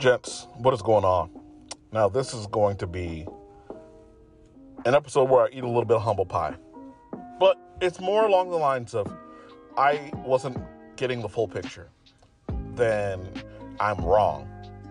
Gents, 0.00 0.46
what 0.56 0.72
is 0.72 0.80
going 0.80 1.04
on? 1.04 1.28
Now, 1.92 2.08
this 2.08 2.32
is 2.32 2.46
going 2.46 2.78
to 2.78 2.86
be 2.86 3.26
an 4.86 4.94
episode 4.94 5.28
where 5.28 5.42
I 5.42 5.48
eat 5.52 5.62
a 5.62 5.66
little 5.66 5.84
bit 5.84 5.98
of 5.98 6.02
humble 6.02 6.24
pie. 6.24 6.54
But 7.38 7.58
it's 7.82 8.00
more 8.00 8.24
along 8.24 8.48
the 8.48 8.56
lines 8.56 8.94
of 8.94 9.14
I 9.76 10.10
wasn't 10.24 10.56
getting 10.96 11.20
the 11.20 11.28
full 11.28 11.46
picture. 11.46 11.90
Then 12.76 13.28
I'm 13.78 14.02
wrong. 14.02 14.48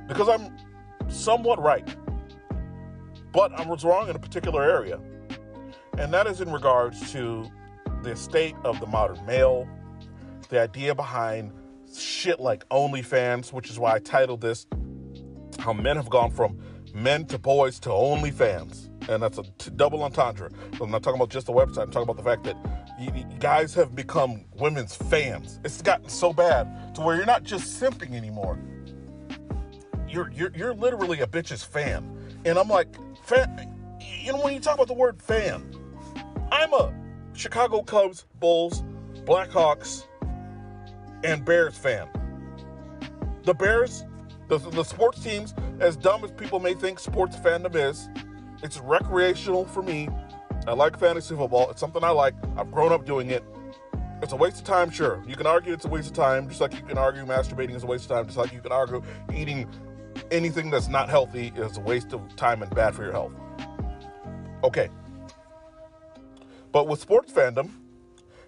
Because 0.08 0.30
I'm 0.30 0.56
somewhat 1.10 1.60
right. 1.60 1.88
But 3.34 3.52
I 3.60 3.66
was 3.66 3.84
wrong 3.84 4.10
in 4.10 4.16
a 4.16 4.20
particular 4.20 4.62
area. 4.62 5.00
And 5.98 6.14
that 6.14 6.28
is 6.28 6.40
in 6.40 6.52
regards 6.52 7.12
to 7.14 7.50
the 8.04 8.16
state 8.16 8.56
of 8.64 8.80
the 8.80 8.86
modern 8.86 9.26
male, 9.26 9.68
the 10.50 10.62
idea 10.62 10.94
behind 10.94 11.52
shit 11.92 12.40
like 12.40 12.70
OnlyFans, 12.70 13.52
which 13.52 13.72
is 13.72 13.80
why 13.80 13.96
I 13.96 14.00
titled 14.00 14.42
this 14.42 14.68
How 15.60 15.74
Men 15.74 15.98
Have 15.98 16.10
Gone 16.10 16.32
From 16.32 16.60
Men 16.94 17.26
to 17.26 17.38
Boys 17.38 17.80
to 17.82 17.90
OnlyFans. 17.90 18.90
And 19.10 19.22
that's 19.22 19.38
a 19.38 19.44
t- 19.58 19.72
double 19.76 20.04
entendre. 20.04 20.50
I'm 20.80 20.92
not 20.92 21.04
talking 21.04 21.20
about 21.20 21.30
just 21.30 21.48
the 21.48 21.54
website, 21.54 21.84
I'm 21.84 21.92
talking 21.92 22.04
about 22.04 22.18
the 22.18 22.24
fact 22.24 22.44
that 22.46 22.58
you 23.00 23.12
guys 23.40 23.74
have 23.76 23.96
become 23.96 24.44
women's 24.56 24.96
fans. 24.96 25.60
It's 25.64 25.82
gotten 25.82 26.10
so 26.10 26.34
bad 26.34 26.96
to 26.96 27.02
where 27.02 27.16
you're 27.16 27.26
not 27.26 27.44
just 27.44 27.82
simping 27.82 28.14
anymore. 28.14 28.60
You're, 30.08 30.32
you're, 30.32 30.52
you're 30.56 30.74
literally 30.74 31.22
a 31.22 31.28
bitch's 31.28 31.64
fan. 31.64 32.16
And 32.46 32.58
I'm 32.58 32.68
like, 32.68 32.96
fan, 33.24 33.98
you 34.22 34.34
know, 34.34 34.42
when 34.42 34.54
you 34.54 34.60
talk 34.60 34.76
about 34.76 34.88
the 34.88 34.94
word 34.94 35.22
fan, 35.22 35.74
I'm 36.52 36.74
a 36.74 36.94
Chicago 37.34 37.84
Cubs, 37.84 38.26
Bulls, 38.40 38.84
Blackhawks, 39.26 40.06
and 41.24 41.46
Bears 41.46 41.78
fan. 41.78 42.10
The 43.44 43.54
Bears, 43.54 44.04
the, 44.50 44.58
the 44.58 44.84
sports 44.84 45.24
teams, 45.24 45.54
as 45.80 45.96
dumb 45.96 46.24
as 46.24 46.32
people 46.32 46.60
may 46.60 46.74
think 46.74 47.00
sports 47.00 47.36
fandom 47.38 47.76
is, 47.76 48.10
it's 48.64 48.80
recreational 48.80 49.66
for 49.66 49.82
me. 49.82 50.10
I 50.68 50.74
like 50.74 51.00
fantasy 51.00 51.36
football. 51.36 51.70
It's 51.70 51.80
something 51.80 52.04
I 52.04 52.10
like. 52.10 52.34
I've 52.58 52.72
grown 52.72 52.92
up 52.92 53.06
doing 53.06 53.30
it. 53.30 53.44
It's 54.22 54.34
a 54.34 54.36
waste 54.36 54.58
of 54.58 54.64
time, 54.66 54.90
sure. 54.90 55.24
You 55.26 55.36
can 55.36 55.48
argue 55.48 55.72
it's 55.72 55.86
a 55.86 55.88
waste 55.88 56.08
of 56.08 56.14
time, 56.14 56.50
just 56.50 56.60
like 56.60 56.74
you 56.74 56.82
can 56.82 56.98
argue 56.98 57.24
masturbating 57.24 57.76
is 57.76 57.84
a 57.84 57.88
waste 57.88 58.06
of 58.06 58.10
time, 58.10 58.26
just 58.26 58.38
like 58.38 58.52
you 58.52 58.60
can 58.60 58.72
argue 58.72 59.02
eating 59.34 59.70
anything 60.32 60.70
that's 60.70 60.90
not 60.90 61.10
healthy 61.10 61.54
is 61.56 61.78
a 61.78 61.82
waste 61.82 62.12
of 62.12 62.36
time 62.36 62.62
and 62.62 62.74
bad 62.76 62.94
for 62.94 63.04
your 63.04 63.14
health. 63.14 63.34
Okay. 64.64 64.90
But 66.72 66.88
with 66.88 67.00
sports 67.00 67.32
fandom, 67.32 67.70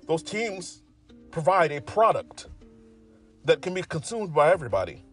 those 0.07 0.23
teams 0.23 0.81
provide 1.29 1.71
a 1.71 1.79
product 1.79 2.47
that 3.45 3.61
can 3.61 3.73
be 3.73 3.83
consumed 3.83 4.33
by 4.33 4.51
everybody. 4.51 5.05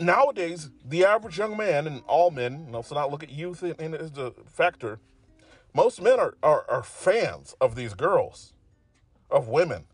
Nowadays, 0.00 0.70
the 0.84 1.04
average 1.04 1.38
young 1.38 1.56
man 1.56 1.86
and 1.86 2.02
all 2.06 2.30
men, 2.30 2.68
let's 2.70 2.90
not 2.92 3.10
look 3.10 3.22
at 3.22 3.30
youth 3.30 3.62
in, 3.62 3.94
as 3.94 4.16
a 4.16 4.32
factor, 4.46 5.00
most 5.74 6.00
men 6.00 6.20
are, 6.20 6.34
are, 6.42 6.64
are 6.68 6.82
fans 6.82 7.54
of 7.60 7.74
these 7.74 7.94
girls, 7.94 8.52
of 9.30 9.48
women. 9.48 9.84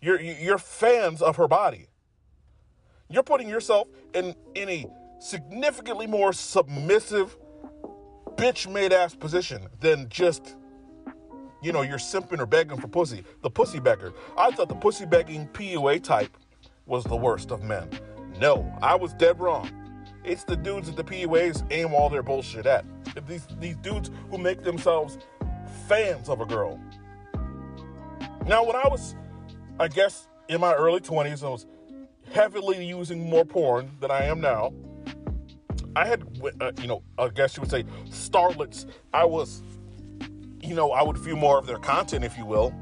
You're, 0.00 0.20
you're 0.20 0.58
fans 0.58 1.20
of 1.20 1.36
her 1.36 1.48
body. 1.48 1.86
You're 3.10 3.24
putting 3.24 3.48
yourself 3.48 3.88
in, 4.14 4.34
in 4.54 4.68
a 4.68 4.86
significantly 5.18 6.06
more 6.06 6.32
submissive, 6.32 7.36
bitch 8.36 8.70
made 8.72 8.92
ass 8.92 9.14
position 9.14 9.66
than 9.80 10.08
just 10.08 10.54
you 11.60 11.72
know, 11.72 11.82
you're 11.82 11.98
simping 11.98 12.38
or 12.38 12.46
begging 12.46 12.80
for 12.80 12.86
pussy. 12.86 13.24
The 13.42 13.50
pussy 13.50 13.80
beggar. 13.80 14.12
I 14.36 14.52
thought 14.52 14.68
the 14.68 14.76
pussy 14.76 15.04
begging 15.04 15.48
PUA 15.48 16.04
type 16.04 16.36
was 16.86 17.02
the 17.04 17.16
worst 17.16 17.50
of 17.50 17.64
men. 17.64 17.88
No, 18.38 18.76
I 18.82 18.94
was 18.94 19.14
dead 19.14 19.40
wrong. 19.40 19.70
It's 20.24 20.44
the 20.44 20.56
dudes 20.56 20.90
that 20.90 20.96
the 20.96 21.04
PUAs 21.04 21.64
aim 21.70 21.92
all 21.94 22.08
their 22.08 22.22
bullshit 22.22 22.66
at. 22.66 22.84
These 23.26 23.46
these 23.58 23.76
dudes 23.76 24.10
who 24.30 24.38
make 24.38 24.62
themselves 24.62 25.18
fans 25.88 26.28
of 26.28 26.40
a 26.40 26.46
girl. 26.46 26.80
Now, 28.46 28.64
when 28.64 28.76
I 28.76 28.88
was, 28.88 29.14
I 29.78 29.88
guess, 29.88 30.28
in 30.48 30.60
my 30.60 30.74
early 30.74 31.00
20s, 31.00 31.44
I 31.44 31.48
was 31.48 31.66
heavily 32.32 32.84
using 32.84 33.28
more 33.28 33.44
porn 33.44 33.90
than 34.00 34.10
I 34.10 34.24
am 34.24 34.40
now. 34.40 34.72
I 35.96 36.06
had, 36.06 36.22
uh, 36.60 36.72
you 36.80 36.86
know, 36.86 37.02
I 37.18 37.28
guess 37.28 37.56
you 37.56 37.62
would 37.62 37.70
say 37.70 37.84
starlets. 38.10 38.86
I 39.12 39.24
was 39.24 39.62
you 40.62 40.74
know, 40.74 40.92
I 40.92 41.02
would 41.02 41.16
view 41.18 41.36
more 41.36 41.58
of 41.58 41.66
their 41.66 41.78
content, 41.78 42.24
if 42.24 42.36
you 42.36 42.44
will. 42.44 42.74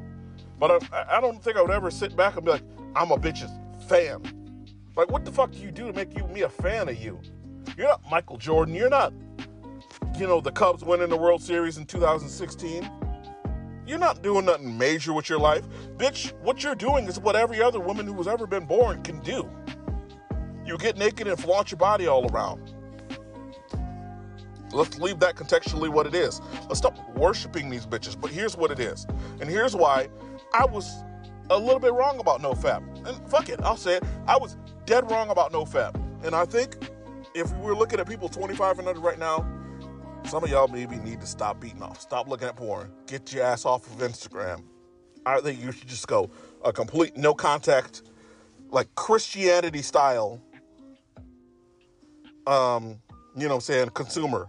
But 0.59 0.83
I, 0.93 1.19
I 1.19 1.21
don't 1.21 1.43
think 1.43 1.57
I 1.57 1.63
would 1.63 1.71
ever 1.71 1.91
sit 1.91 2.17
back 2.17 2.37
and 2.37 2.45
be 2.45 2.51
like, 2.51 2.63
I'm 2.95 3.11
a 3.11 3.17
bitch's 3.17 3.51
fan. 3.89 4.23
Like, 4.97 5.11
what 5.11 5.27
the 5.27 5.33
fuck 5.33 5.53
do 5.53 5.59
you 5.59 5.71
do 5.71 5.87
to 5.87 5.93
make 5.93 6.17
you 6.17 6.27
me 6.29 6.43
a 6.43 6.49
fan 6.49 6.89
of 6.89 6.97
you? 6.97 7.21
You're 7.77 7.89
not 7.89 8.01
Michael 8.11 8.39
Jordan. 8.39 8.75
You're 8.75 8.89
not, 8.89 9.13
you 10.19 10.27
know, 10.27 10.41
the 10.41 10.51
Cubs 10.51 10.83
winning 10.83 11.11
the 11.11 11.17
World 11.17 11.43
Series 11.43 11.77
in 11.77 11.85
2016. 11.85 12.91
You're 13.87 13.99
not 13.99 14.23
doing 14.23 14.47
nothing 14.47 14.77
major 14.77 15.13
with 15.13 15.29
your 15.29 15.39
life. 15.39 15.65
Bitch, 15.99 16.33
what 16.41 16.65
you're 16.65 16.75
doing 16.75 17.07
is 17.07 17.21
what 17.21 17.37
every 17.37 17.63
other 17.63 17.79
woman 17.79 18.07
who 18.07 18.15
has 18.15 18.27
ever 18.27 18.47
been 18.47 18.65
born 18.65 19.03
can 19.03 19.21
do. 19.21 19.49
You 20.65 20.79
get 20.79 20.97
naked 20.97 21.29
and 21.29 21.39
flaunt 21.39 21.71
your 21.71 21.79
body 21.79 22.07
all 22.07 22.29
around. 22.33 22.73
Let's 24.73 24.99
leave 24.99 25.21
that 25.21 25.37
contextually 25.37 25.91
what 25.91 26.07
it 26.07 26.15
is. 26.15 26.41
Let's 26.69 26.79
stop 26.79 26.99
worshiping 27.17 27.69
these 27.69 27.87
bitches. 27.87 28.19
But 28.19 28.31
here's 28.31 28.57
what 28.57 28.71
it 28.71 28.81
is. 28.81 29.07
And 29.41 29.49
here's 29.49 29.77
why 29.77 30.09
I 30.55 30.65
was 30.65 31.05
a 31.51 31.59
little 31.59 31.79
bit 31.79 31.93
wrong 31.93 32.19
about 32.19 32.43
no 32.43 32.55
NoFap. 32.55 33.07
And 33.07 33.31
fuck 33.31 33.49
it, 33.49 33.61
I'll 33.63 33.77
say 33.77 33.97
it. 33.97 34.05
I 34.27 34.37
was 34.37 34.57
dead 34.87 35.11
wrong 35.11 35.31
about 35.31 35.53
NoFap. 35.53 36.01
And 36.25 36.35
I 36.35 36.45
think 36.45 36.77
if 37.35 37.53
we're 37.57 37.75
looking 37.75 38.01
at 38.01 38.09
people 38.09 38.29
25 38.29 38.79
and 38.79 38.89
under 38.89 39.01
right 39.01 39.19
now, 39.19 39.45
some 40.25 40.43
of 40.43 40.51
y'all 40.51 40.69
maybe 40.69 40.97
need 40.97 41.21
to 41.21 41.27
stop 41.27 41.61
beating 41.61 41.83
off. 41.83 42.01
Stop 42.01 42.29
looking 42.29 42.49
at 42.49 42.57
porn. 42.57 42.91
Get 43.07 43.33
your 43.33 43.45
ass 43.45 43.65
off 43.65 43.87
of 43.87 43.99
Instagram. 43.99 44.63
I 45.27 45.41
think 45.41 45.61
you 45.61 45.73
should 45.73 45.89
just 45.89 46.07
go 46.07 46.31
a 46.65 46.73
complete 46.73 47.17
no 47.17 47.35
contact, 47.35 48.03
like 48.71 48.93
Christianity 48.95 49.83
style, 49.83 50.41
um, 52.47 53.01
you 53.37 53.43
know 53.43 53.49
what 53.49 53.55
I'm 53.57 53.61
saying, 53.61 53.89
consumer 53.91 54.49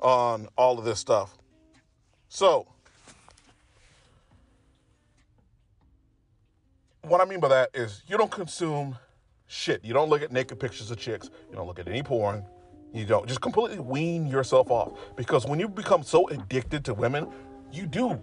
on 0.00 0.48
all 0.56 0.78
of 0.78 0.84
this 0.84 0.98
stuff. 0.98 1.38
So, 2.28 2.66
what 7.02 7.20
I 7.20 7.24
mean 7.24 7.38
by 7.38 7.48
that 7.48 7.70
is 7.72 8.02
you 8.08 8.16
don't 8.16 8.30
consume 8.30 8.96
shit. 9.52 9.84
You 9.84 9.92
don't 9.92 10.08
look 10.08 10.22
at 10.22 10.32
naked 10.32 10.58
pictures 10.58 10.90
of 10.90 10.98
chicks. 10.98 11.30
You 11.50 11.56
don't 11.56 11.66
look 11.66 11.78
at 11.78 11.86
any 11.86 12.02
porn. 12.02 12.44
You 12.92 13.04
don't. 13.04 13.26
Just 13.26 13.40
completely 13.40 13.78
wean 13.78 14.26
yourself 14.26 14.70
off. 14.70 14.92
Because 15.16 15.46
when 15.46 15.60
you 15.60 15.68
become 15.68 16.02
so 16.02 16.28
addicted 16.28 16.84
to 16.86 16.94
women, 16.94 17.28
you 17.70 17.86
do. 17.86 18.22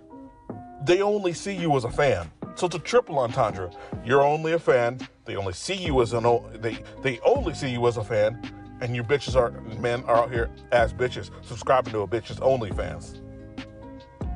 They 0.86 1.02
only 1.02 1.34
see 1.34 1.56
you 1.56 1.76
as 1.76 1.84
a 1.84 1.92
fan. 1.92 2.32
So 2.56 2.68
it's 2.68 2.76
a 2.76 2.80
triple 2.80 3.20
entendre. 3.20 3.72
You're 4.04 4.24
only 4.24 4.54
a 4.54 4.60
fan. 4.60 5.00
They 5.26 5.36
only 5.36 5.54
see 5.54 5.76
you 5.76 6.02
as 6.02 6.14
an 6.14 6.24
they 6.62 6.84
they 7.02 7.20
only 7.20 7.54
see 7.54 7.70
you 7.70 7.88
as 7.88 7.98
a 7.98 8.04
fan 8.04 8.42
and 8.82 8.96
you 8.96 9.04
bitches 9.04 9.36
are 9.36 9.52
men 9.80 10.04
are 10.06 10.18
out 10.18 10.32
here 10.32 10.50
as 10.72 10.94
bitches 10.94 11.30
subscribing 11.46 11.94
to 11.94 12.00
a 12.00 12.08
bitch's 12.08 12.38
OnlyFans, 12.38 13.22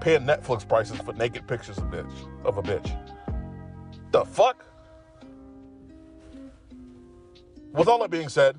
paying 0.01 0.21
Netflix 0.21 0.67
prices 0.67 0.97
for 0.99 1.13
naked 1.13 1.47
pictures 1.47 1.77
of 1.77 1.85
bitch 1.85 2.45
of 2.45 2.57
a 2.57 2.61
bitch. 2.61 2.97
The 4.11 4.25
fuck? 4.25 4.65
With 7.73 7.87
all 7.87 7.99
that 7.99 8.11
being 8.11 8.29
said, 8.29 8.55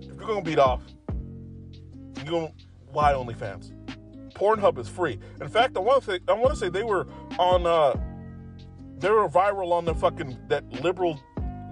if 0.00 0.06
you're 0.06 0.28
gonna 0.28 0.42
beat 0.42 0.58
off, 0.58 0.82
you're 2.16 2.30
gonna 2.30 2.52
why 2.92 3.12
OnlyFans? 3.14 3.72
Pornhub 4.34 4.78
is 4.78 4.88
free. 4.88 5.18
In 5.40 5.48
fact, 5.48 5.76
I 5.76 5.80
want 5.80 6.04
to 6.04 6.10
say 6.12 6.20
I 6.28 6.34
want 6.34 6.52
to 6.52 6.56
say 6.56 6.68
they 6.68 6.84
were 6.84 7.06
on 7.38 7.66
uh 7.66 7.98
they 8.98 9.10
were 9.10 9.28
viral 9.28 9.72
on 9.72 9.86
the 9.86 9.94
fucking 9.94 10.38
that 10.48 10.70
liberal 10.82 11.18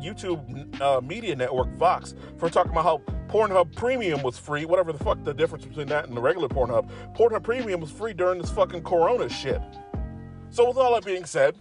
YouTube 0.00 0.80
uh, 0.80 1.00
media 1.00 1.36
network 1.36 1.68
Vox 1.76 2.15
for 2.38 2.48
talking 2.48 2.72
about 2.72 2.84
how 2.84 3.03
Pornhub 3.28 3.74
Premium 3.74 4.22
was 4.22 4.38
free, 4.38 4.65
whatever 4.65 4.92
the 4.92 5.03
fuck 5.03 5.22
the 5.22 5.34
difference 5.34 5.66
between 5.66 5.88
that 5.88 6.06
and 6.09 6.16
the 6.16 6.21
regular 6.21 6.48
Pornhub. 6.48 6.88
Pornhub 7.15 7.42
Premium 7.42 7.80
was 7.80 7.91
free 7.91 8.15
during 8.15 8.41
this 8.41 8.50
fucking 8.50 8.82
Corona 8.82 9.28
shit. 9.28 9.60
So, 10.48 10.68
with 10.68 10.76
all 10.76 10.94
that 10.94 11.04
being 11.04 11.24
said, 11.24 11.56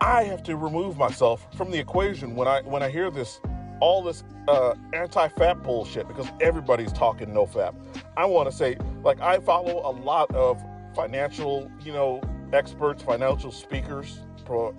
I 0.00 0.24
have 0.24 0.42
to 0.44 0.56
remove 0.56 0.96
myself 0.96 1.46
from 1.56 1.70
the 1.70 1.78
equation 1.78 2.34
when 2.34 2.48
I 2.48 2.62
when 2.62 2.82
I 2.82 2.90
hear 2.90 3.10
this 3.10 3.40
all 3.80 4.02
this 4.02 4.24
uh, 4.48 4.74
anti-fap 4.92 5.62
bullshit 5.62 6.08
because 6.08 6.26
everybody's 6.40 6.92
talking 6.92 7.32
no 7.32 7.46
fap. 7.46 7.74
I 8.16 8.24
want 8.24 8.50
to 8.50 8.56
say 8.56 8.76
like 9.02 9.20
I 9.20 9.38
follow 9.40 9.88
a 9.88 9.92
lot 10.02 10.34
of 10.34 10.62
financial, 10.94 11.70
you 11.84 11.92
know, 11.92 12.20
experts, 12.52 13.02
financial 13.02 13.52
speakers, 13.52 14.20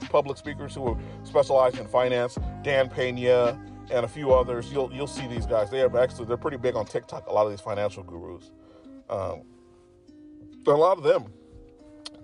public 0.10 0.38
speakers 0.38 0.76
who 0.76 0.98
specialize 1.24 1.78
in 1.78 1.88
finance, 1.88 2.38
Dan 2.64 2.90
Pena 2.90 3.60
and 3.92 4.06
a 4.06 4.08
few 4.08 4.34
others. 4.34 4.72
You'll 4.72 4.92
you'll 4.94 5.08
see 5.08 5.28
these 5.28 5.46
guys. 5.46 5.70
They 5.70 5.80
have 5.80 5.96
actually 5.96 6.26
they're 6.26 6.38
pretty 6.38 6.58
big 6.58 6.76
on 6.76 6.86
TikTok. 6.86 7.28
A 7.28 7.34
lot 7.34 7.46
of 7.46 7.52
these 7.52 7.62
financial 7.62 8.04
gurus. 8.04 8.52
Um, 9.10 9.44
a 10.68 10.72
lot 10.72 10.98
of 10.98 11.04
them, 11.04 11.26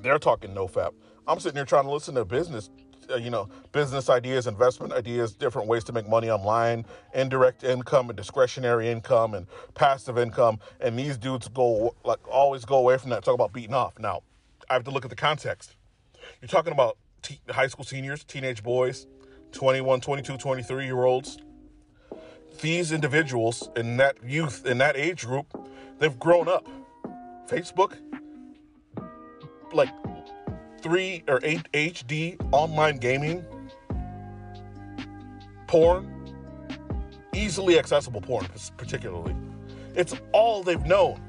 they're 0.02 0.20
talking 0.20 0.54
no 0.54 0.68
fap. 0.68 0.92
I'm 1.28 1.40
sitting 1.40 1.56
here 1.56 1.66
trying 1.66 1.86
to 1.86 1.92
listen 1.92 2.14
to 2.16 2.26
business 2.26 2.70
uh, 3.12 3.16
you 3.16 3.30
know, 3.30 3.50
business 3.72 4.10
ideas, 4.10 4.48
investment 4.48 4.94
ideas, 4.94 5.34
different 5.34 5.68
ways 5.68 5.84
to 5.86 5.94
make 5.94 6.08
money 6.08 6.30
online, 6.30 6.86
indirect 7.14 7.64
income 7.64 8.10
and 8.10 8.18
discretionary 8.18 8.90
income 8.90 9.34
and 9.34 9.48
passive 9.74 10.18
income. 10.18 10.60
And 10.80 10.98
these 10.98 11.18
dudes 11.18 11.48
go 11.48 11.96
like 12.04 12.20
always 12.28 12.66
go 12.66 12.78
away 12.78 12.98
from 12.98 13.10
that. 13.12 13.24
Talk 13.24 13.36
about 13.36 13.54
beating 13.54 13.74
off. 13.74 13.98
Now, 14.00 14.22
I 14.70 14.74
have 14.74 14.84
to 14.86 14.92
look 14.92 15.06
at 15.06 15.10
the 15.10 15.16
context. 15.16 15.76
You're 16.42 16.50
talking 16.50 16.74
about 16.74 16.98
t- 17.22 17.40
high 17.50 17.68
school 17.68 17.86
seniors, 17.86 18.24
teenage 18.24 18.64
boys, 18.64 19.08
21, 19.52 20.02
22, 20.02 20.38
23 20.38 20.86
year 20.86 21.04
olds. 21.04 21.38
These 22.62 22.92
individuals 22.92 23.70
in 23.76 23.98
that 23.98 24.18
youth, 24.26 24.66
in 24.66 24.78
that 24.78 24.96
age 24.96 25.26
group, 25.26 25.48
they've 26.00 26.18
grown 26.18 26.48
up. 26.48 26.68
Facebook, 27.48 27.94
like 29.72 29.90
three 30.86 31.24
or 31.28 31.40
eight 31.42 31.64
HD 31.72 32.38
online 32.52 32.98
gaming, 32.98 33.44
porn, 35.66 36.08
easily 37.34 37.80
accessible 37.80 38.22
porn, 38.22 38.46
particularly. 38.78 39.36
It's 39.96 40.14
all 40.32 40.62
they've 40.62 40.86
known. 40.86 41.20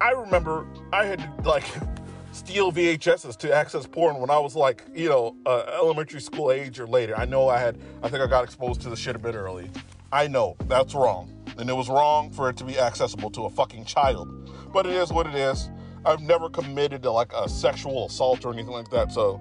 I 0.00 0.12
remember 0.12 0.66
I 0.94 1.04
had 1.04 1.18
to 1.18 1.46
like 1.46 1.66
steal 2.32 2.72
VHSs 2.72 3.36
to 3.36 3.54
access 3.54 3.86
porn 3.86 4.16
when 4.18 4.30
I 4.30 4.38
was 4.38 4.56
like, 4.56 4.86
you 4.94 5.10
know, 5.10 5.36
uh, 5.44 5.64
elementary 5.74 6.22
school 6.22 6.50
age 6.50 6.80
or 6.80 6.86
later. 6.86 7.18
I 7.18 7.26
know 7.26 7.50
I 7.50 7.58
had, 7.58 7.78
I 8.02 8.08
think 8.08 8.22
I 8.22 8.26
got 8.26 8.44
exposed 8.44 8.80
to 8.80 8.88
the 8.88 8.96
shit 8.96 9.14
a 9.14 9.18
bit 9.18 9.34
early. 9.34 9.70
I 10.10 10.26
know 10.26 10.56
that's 10.68 10.94
wrong. 10.94 11.34
And 11.58 11.68
it 11.68 11.74
was 11.74 11.90
wrong 11.90 12.30
for 12.30 12.48
it 12.48 12.56
to 12.56 12.64
be 12.64 12.78
accessible 12.78 13.28
to 13.32 13.44
a 13.44 13.50
fucking 13.50 13.84
child. 13.84 14.50
But 14.72 14.86
it 14.86 14.94
is 14.94 15.12
what 15.12 15.26
it 15.26 15.34
is. 15.34 15.68
I've 16.08 16.22
never 16.22 16.48
committed 16.48 17.02
to 17.02 17.12
like 17.12 17.32
a 17.34 17.48
sexual 17.48 18.06
assault 18.06 18.46
or 18.46 18.52
anything 18.54 18.72
like 18.72 18.90
that, 18.90 19.12
so 19.12 19.40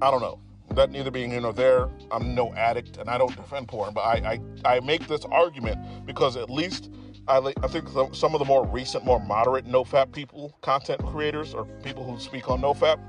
I 0.00 0.10
don't 0.12 0.20
know. 0.20 0.38
That 0.76 0.92
neither 0.92 1.10
being 1.10 1.32
here 1.32 1.40
nor 1.40 1.52
there, 1.52 1.88
I'm 2.12 2.32
no 2.34 2.54
addict 2.54 2.98
and 2.98 3.10
I 3.10 3.18
don't 3.18 3.34
defend 3.34 3.66
porn, 3.66 3.92
but 3.92 4.02
I, 4.02 4.40
I, 4.64 4.76
I 4.76 4.80
make 4.80 5.08
this 5.08 5.24
argument 5.24 6.06
because 6.06 6.36
at 6.36 6.48
least 6.48 6.90
I, 7.26 7.38
I 7.62 7.66
think 7.66 7.88
some 8.14 8.34
of 8.34 8.38
the 8.38 8.44
more 8.44 8.64
recent, 8.66 9.04
more 9.04 9.18
moderate 9.18 9.66
NoFap 9.66 10.12
people, 10.12 10.56
content 10.62 11.04
creators, 11.04 11.54
or 11.54 11.64
people 11.82 12.04
who 12.04 12.20
speak 12.20 12.48
on 12.48 12.60
NoFap, 12.60 13.00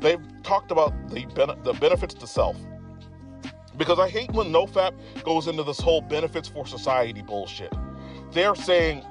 they've 0.00 0.20
talked 0.42 0.72
about 0.72 0.92
the, 1.10 1.24
ben- 1.34 1.62
the 1.62 1.72
benefits 1.74 2.14
to 2.14 2.26
self. 2.26 2.56
Because 3.76 4.00
I 4.00 4.08
hate 4.08 4.32
when 4.32 4.48
NoFap 4.48 4.94
goes 5.24 5.46
into 5.46 5.62
this 5.62 5.78
whole 5.78 6.00
benefits 6.00 6.48
for 6.48 6.66
society 6.66 7.22
bullshit. 7.22 7.72
They're 8.32 8.56
saying 8.56 9.04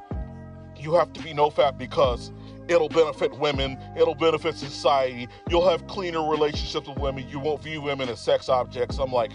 you 0.77 0.93
have 0.95 1.13
to 1.13 1.23
be 1.23 1.33
NoFap 1.33 1.77
because 1.77 2.31
It'll 2.68 2.89
benefit 2.89 3.38
women. 3.38 3.77
It'll 3.98 4.15
benefit 4.15 4.56
society. 4.56 5.27
You'll 5.50 5.68
have 5.68 5.86
cleaner 5.88 6.27
relationships 6.30 6.88
with 6.88 6.98
women. 6.98 7.27
You 7.27 7.39
won't 7.39 7.62
view 7.62 7.81
women 7.81 8.10
as 8.10 8.19
sex 8.19 8.48
objects. 8.50 9.00
I'm 9.00 9.12
like, 9.12 9.31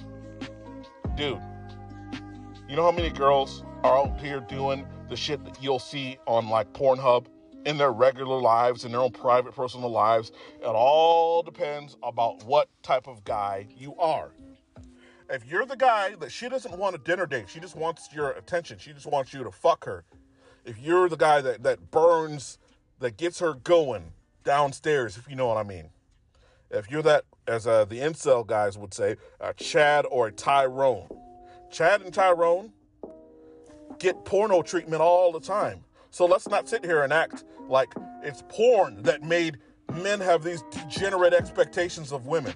dude, 1.16 1.40
you 2.68 2.76
know 2.76 2.84
how 2.84 2.92
many 2.92 3.10
girls 3.10 3.64
are 3.84 3.98
out 3.98 4.20
here 4.20 4.40
doing 4.40 4.86
the 5.08 5.16
shit 5.16 5.44
that 5.44 5.62
you'll 5.62 5.78
see 5.78 6.18
on 6.26 6.48
like 6.48 6.72
Pornhub 6.72 7.26
in 7.66 7.76
their 7.76 7.92
regular 7.92 8.40
lives, 8.40 8.84
in 8.84 8.92
their 8.92 9.00
own 9.00 9.10
private 9.10 9.54
personal 9.54 9.90
lives? 9.90 10.32
It 10.60 10.66
all 10.66 11.42
depends 11.42 11.96
about 12.02 12.44
what 12.44 12.68
type 12.82 13.06
of 13.06 13.24
guy 13.24 13.66
you 13.76 13.94
are. 13.96 14.32
If 15.30 15.44
you're 15.44 15.66
the 15.66 15.76
guy 15.76 16.14
that 16.20 16.32
she 16.32 16.48
doesn't 16.48 16.78
want 16.78 16.94
a 16.94 16.98
dinner 16.98 17.26
date, 17.26 17.50
she 17.50 17.60
just 17.60 17.76
wants 17.76 18.08
your 18.14 18.30
attention, 18.30 18.78
she 18.78 18.94
just 18.94 19.06
wants 19.06 19.34
you 19.34 19.44
to 19.44 19.50
fuck 19.50 19.84
her. 19.84 20.04
If 20.64 20.78
you're 20.78 21.10
the 21.10 21.16
guy 21.16 21.42
that, 21.42 21.62
that 21.64 21.90
burns 21.90 22.58
that 23.00 23.16
gets 23.16 23.40
her 23.40 23.54
going 23.54 24.12
downstairs, 24.44 25.16
if 25.16 25.28
you 25.28 25.36
know 25.36 25.46
what 25.46 25.56
I 25.56 25.62
mean. 25.62 25.90
If 26.70 26.90
you're 26.90 27.02
that, 27.02 27.24
as 27.46 27.66
uh, 27.66 27.84
the 27.84 27.98
incel 27.98 28.46
guys 28.46 28.76
would 28.76 28.92
say, 28.92 29.16
a 29.40 29.54
Chad 29.54 30.04
or 30.10 30.28
a 30.28 30.32
Tyrone. 30.32 31.08
Chad 31.70 32.02
and 32.02 32.12
Tyrone 32.12 32.72
get 33.98 34.24
porno 34.24 34.62
treatment 34.62 35.00
all 35.00 35.32
the 35.32 35.40
time. 35.40 35.84
So 36.10 36.26
let's 36.26 36.48
not 36.48 36.68
sit 36.68 36.84
here 36.84 37.02
and 37.02 37.12
act 37.12 37.44
like 37.68 37.92
it's 38.22 38.42
porn 38.48 39.02
that 39.02 39.22
made 39.22 39.58
men 39.92 40.20
have 40.20 40.42
these 40.42 40.62
degenerate 40.70 41.32
expectations 41.32 42.12
of 42.12 42.26
women. 42.26 42.54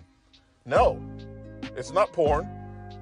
No, 0.64 1.00
it's 1.76 1.92
not 1.92 2.12
porn. 2.12 2.48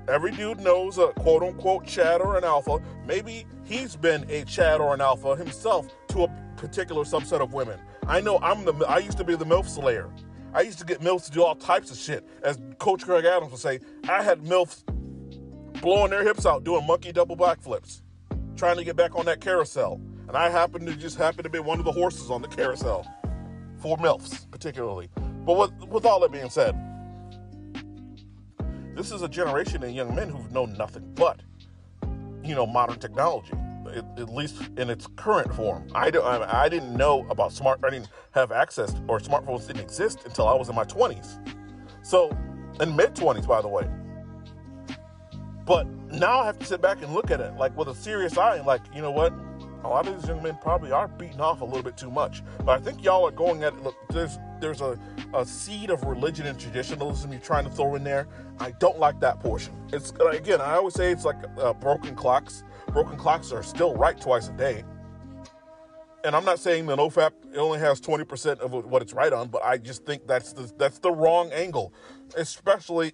Every 0.09 0.33
dude 0.33 0.61
knows 0.61 0.99
a 0.99 1.09
quote 1.09 1.43
unquote 1.43 1.87
Chad 1.87 2.21
or 2.21 2.37
an 2.37 2.45
alpha. 2.45 2.81
Maybe 3.07 3.47
he's 3.65 3.97
been 3.97 4.29
a 4.29 4.45
Chad 4.45 4.81
or 4.81 4.95
an 4.95 5.01
alpha 5.01 5.37
himself 5.37 5.89
to 6.09 6.25
a 6.25 6.29
particular 6.61 7.05
subset 7.05 7.41
of 7.41 7.55
women. 7.55 7.81
I 8.07 8.21
know 8.21 8.39
I'm 8.43 8.65
the 8.65 8.73
I 8.87 8.99
used 8.99 9.17
to 9.19 9.25
be 9.25 9.35
the 9.35 9.47
MILF 9.47 9.67
slayer. 9.67 10.11
I 10.53 10.61
used 10.61 10.79
to 10.81 10.85
get 10.85 11.01
MILFs 11.01 11.25
to 11.27 11.31
do 11.31 11.43
all 11.43 11.55
types 11.55 11.91
of 11.91 11.97
shit. 11.97 12.29
As 12.43 12.59
Coach 12.79 13.05
Greg 13.05 13.25
Adams 13.25 13.51
would 13.51 13.61
say, 13.61 13.81
I 14.09 14.23
had 14.23 14.43
MILFs 14.43 14.85
blowing 15.81 16.11
their 16.11 16.23
hips 16.23 16.45
out 16.45 16.63
doing 16.63 16.87
monkey 16.87 17.13
double 17.13 17.37
backflips, 17.37 18.03
trying 18.57 18.77
to 18.77 18.85
get 18.85 18.95
back 18.95 19.17
on 19.17 19.25
that 19.25 19.41
carousel. 19.41 20.01
And 20.29 20.37
I 20.37 20.51
happened 20.51 20.87
to 20.87 20.95
just 20.97 21.17
happen 21.17 21.45
to 21.45 21.51
be 21.51 21.59
one 21.59 21.79
of 21.79 21.85
the 21.85 21.93
horses 21.93 22.31
on 22.31 22.43
the 22.43 22.49
carousel. 22.49 23.07
For 23.79 23.97
MILFs, 23.97 24.51
particularly. 24.51 25.09
But 25.47 25.57
with, 25.57 25.89
with 25.89 26.05
all 26.05 26.21
that 26.21 26.31
being 26.31 26.51
said, 26.51 26.77
this 28.95 29.11
is 29.11 29.23
a 29.23 29.29
generation 29.29 29.83
of 29.83 29.91
young 29.91 30.15
men 30.15 30.29
who've 30.29 30.53
known 30.53 30.75
nothing 30.75 31.11
but, 31.15 31.41
you 32.45 32.55
know, 32.55 32.67
modern 32.67 32.99
technology 32.99 33.55
at 33.91 34.31
least 34.31 34.63
in 34.77 34.91
its 34.91 35.07
current 35.17 35.55
form. 35.55 35.89
I 35.95 36.11
don't. 36.11 36.25
I, 36.25 36.69
didn't 36.69 36.97
know 36.97 37.27
about 37.31 37.53
smart. 37.53 37.81
I 37.85 37.91
didn't 37.91 38.09
have 38.33 38.53
access, 38.53 38.95
or 39.09 39.19
smartphones 39.19 39.67
didn't 39.67 39.83
exist 39.83 40.21
until 40.25 40.49
I 40.49 40.55
was 40.55 40.69
in 40.69 40.75
my 40.75 40.85
twenties. 40.85 41.39
So, 42.03 42.37
in 42.81 42.95
mid 42.95 43.15
twenties, 43.15 43.47
by 43.47 43.61
the 43.61 43.69
way. 43.69 43.89
But 45.65 45.87
now 46.11 46.41
I 46.41 46.47
have 46.47 46.59
to 46.59 46.67
sit 46.67 46.81
back 46.81 47.03
and 47.03 47.15
look 47.15 47.31
at 47.31 47.41
it 47.41 47.55
like 47.57 47.77
with 47.77 47.89
a 47.89 47.95
serious 47.95 48.37
eye 48.37 48.57
and 48.57 48.67
like, 48.67 48.83
you 48.95 49.03
know 49.03 49.11
what? 49.11 49.33
A 49.85 49.89
lot 49.89 50.07
of 50.07 50.21
these 50.21 50.29
young 50.29 50.43
men 50.43 50.59
probably 50.61 50.93
are 50.93 51.09
beating 51.09 51.41
off 51.41 51.61
a 51.61 51.65
little 51.65 51.83
bit 51.83 51.97
too 51.97 52.11
much. 52.11 52.43
But 52.65 52.81
I 52.81 52.83
think 52.83 53.03
y'all 53.03 53.27
are 53.27 53.31
going 53.31 53.63
at 53.63 53.73
it. 53.73 53.83
Look, 53.83 53.95
there's 54.11 54.39
there's 54.61 54.81
a, 54.81 54.99
a 55.33 55.47
seed 55.47 55.91
of 55.91 56.05
religion 56.05 56.47
and 56.47 56.59
traditionalism 56.59 57.33
you're 57.33 57.41
trying 57.41 57.65
to 57.65 57.71
throw 57.71 57.95
in 57.95 58.05
there. 58.05 58.29
I 58.59 58.73
don't 58.73 58.99
like 58.99 59.21
that 59.21 59.41
portion. 59.41 59.75
It's 59.93 60.13
again, 60.33 60.61
I 60.61 60.75
always 60.75 60.95
say 60.95 61.13
it's 61.13 61.25
like 61.25 61.39
uh, 61.59 61.73
broken 61.75 62.15
clocks 62.15 62.63
broken 62.91 63.17
clocks 63.17 63.53
are 63.53 63.63
still 63.63 63.95
right 63.95 64.21
twice 64.21 64.49
a 64.49 64.53
day. 64.53 64.85
And 66.23 66.37
I'm 66.37 66.45
not 66.45 66.59
saying 66.59 66.87
that 66.87 66.99
NoFap 66.99 67.33
only 67.57 67.79
has 67.79 68.01
20% 68.01 68.59
of 68.61 68.73
what 68.73 69.01
it's 69.01 69.15
right 69.15 69.33
on, 69.33 69.49
but 69.49 69.65
I 69.65 69.79
just 69.79 70.05
think 70.05 70.27
that's 70.27 70.53
the, 70.53 70.71
that's 70.77 70.99
the 70.99 71.11
wrong 71.11 71.51
angle, 71.53 71.95
especially 72.37 73.13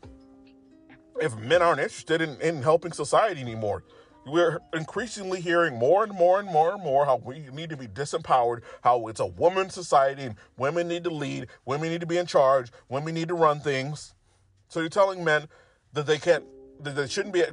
if 1.20 1.36
men 1.36 1.62
aren't 1.62 1.80
interested 1.80 2.20
in, 2.20 2.40
in 2.40 2.62
helping 2.62 2.92
society 2.92 3.40
anymore. 3.40 3.84
We're 4.26 4.58
increasingly 4.74 5.40
hearing 5.40 5.76
more 5.76 6.02
and 6.02 6.12
more 6.12 6.40
and 6.40 6.48
more 6.48 6.72
and 6.72 6.82
more 6.82 7.04
how 7.04 7.16
we 7.24 7.46
need 7.52 7.70
to 7.70 7.76
be 7.76 7.86
disempowered, 7.86 8.62
how 8.82 9.06
it's 9.06 9.20
a 9.20 9.26
woman's 9.26 9.72
society 9.72 10.24
and 10.24 10.34
women 10.58 10.88
need 10.88 11.04
to 11.04 11.10
lead, 11.10 11.46
women 11.64 11.90
need 11.90 12.00
to 12.00 12.08
be 12.08 12.18
in 12.18 12.26
charge, 12.26 12.72
women 12.88 13.14
need 13.14 13.28
to 13.28 13.34
run 13.34 13.60
things. 13.60 14.14
So 14.68 14.80
you're 14.80 14.88
telling 14.88 15.22
men 15.22 15.46
that 15.92 16.06
they 16.06 16.18
can't, 16.18 16.44
that 16.80 16.96
they 16.96 17.06
shouldn't 17.06 17.34
be. 17.34 17.44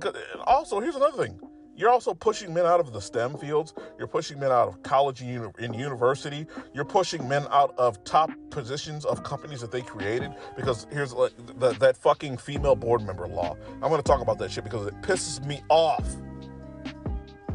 Also, 0.46 0.80
here's 0.80 0.96
another 0.96 1.24
thing 1.24 1.40
you're 1.76 1.90
also 1.90 2.14
pushing 2.14 2.54
men 2.54 2.66
out 2.66 2.80
of 2.80 2.94
the 2.94 3.02
STEM 3.02 3.38
fields. 3.38 3.74
You're 3.98 4.08
pushing 4.08 4.40
men 4.40 4.52
out 4.52 4.68
of 4.68 4.84
college 4.84 5.22
and, 5.22 5.30
uni- 5.30 5.78
university. 5.78 6.46
You're 6.74 6.86
pushing 6.86 7.28
men 7.28 7.48
out 7.50 7.74
of 7.78 8.04
top 8.04 8.30
positions 8.52 9.06
of 9.06 9.24
companies 9.24 9.62
that 9.62 9.72
they 9.72 9.82
created. 9.82 10.32
Because 10.56 10.86
here's 10.92 11.14
like 11.14 11.32
the, 11.60 11.72
that 11.74 11.98
fucking 11.98 12.38
female 12.38 12.76
board 12.76 13.02
member 13.02 13.28
law. 13.28 13.56
I'm 13.82 13.90
going 13.90 14.02
to 14.02 14.04
talk 14.04 14.22
about 14.22 14.38
that 14.40 14.52
shit 14.52 14.64
because 14.64 14.86
it 14.88 15.02
pisses 15.02 15.46
me 15.46 15.62
off. 15.70 16.06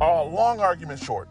Oh, 0.01 0.27
long 0.27 0.61
argument 0.61 1.01
short. 1.01 1.29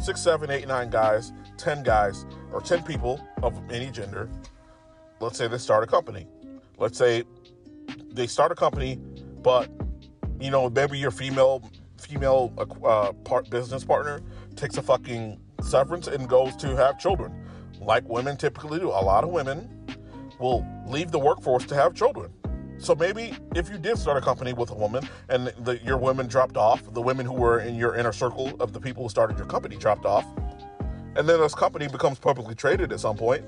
Six, 0.00 0.20
seven, 0.20 0.50
eight, 0.50 0.68
nine 0.68 0.90
guys, 0.90 1.32
ten 1.56 1.82
guys, 1.82 2.26
or 2.52 2.60
ten 2.60 2.82
people 2.82 3.20
of 3.42 3.58
any 3.70 3.90
gender. 3.90 4.28
Let's 5.20 5.38
say 5.38 5.48
they 5.48 5.58
start 5.58 5.84
a 5.84 5.86
company. 5.86 6.26
Let's 6.78 6.98
say 6.98 7.24
they 8.12 8.26
start 8.26 8.52
a 8.52 8.54
company, 8.54 9.00
but 9.42 9.70
you 10.40 10.50
know, 10.50 10.68
maybe 10.70 10.98
your 10.98 11.10
female 11.10 11.68
female 11.98 12.52
uh, 12.84 13.12
part 13.24 13.48
business 13.50 13.84
partner 13.84 14.20
takes 14.54 14.76
a 14.76 14.82
fucking 14.82 15.40
severance 15.62 16.06
and 16.06 16.28
goes 16.28 16.54
to 16.56 16.76
have 16.76 16.98
children, 16.98 17.32
like 17.80 18.06
women 18.08 18.36
typically 18.36 18.78
do. 18.78 18.88
A 18.88 19.02
lot 19.02 19.24
of 19.24 19.30
women 19.30 19.68
will 20.38 20.66
leave 20.86 21.10
the 21.10 21.18
workforce 21.18 21.64
to 21.66 21.74
have 21.74 21.94
children. 21.94 22.30
So 22.78 22.94
maybe 22.94 23.32
if 23.54 23.70
you 23.70 23.78
did 23.78 23.96
start 23.96 24.18
a 24.18 24.20
company 24.20 24.52
with 24.52 24.70
a 24.70 24.74
woman 24.74 25.08
and 25.30 25.46
the, 25.60 25.78
your 25.78 25.96
women 25.96 26.26
dropped 26.26 26.58
off, 26.58 26.92
the 26.92 27.00
women 27.00 27.24
who 27.24 27.32
were 27.32 27.60
in 27.60 27.74
your 27.74 27.96
inner 27.96 28.12
circle 28.12 28.54
of 28.60 28.74
the 28.74 28.80
people 28.80 29.02
who 29.02 29.08
started 29.08 29.38
your 29.38 29.46
company 29.46 29.76
dropped 29.76 30.04
off, 30.04 30.26
and 31.16 31.26
then 31.26 31.40
this 31.40 31.54
company 31.54 31.88
becomes 31.88 32.18
publicly 32.18 32.54
traded 32.54 32.92
at 32.92 33.00
some 33.00 33.16
point. 33.16 33.44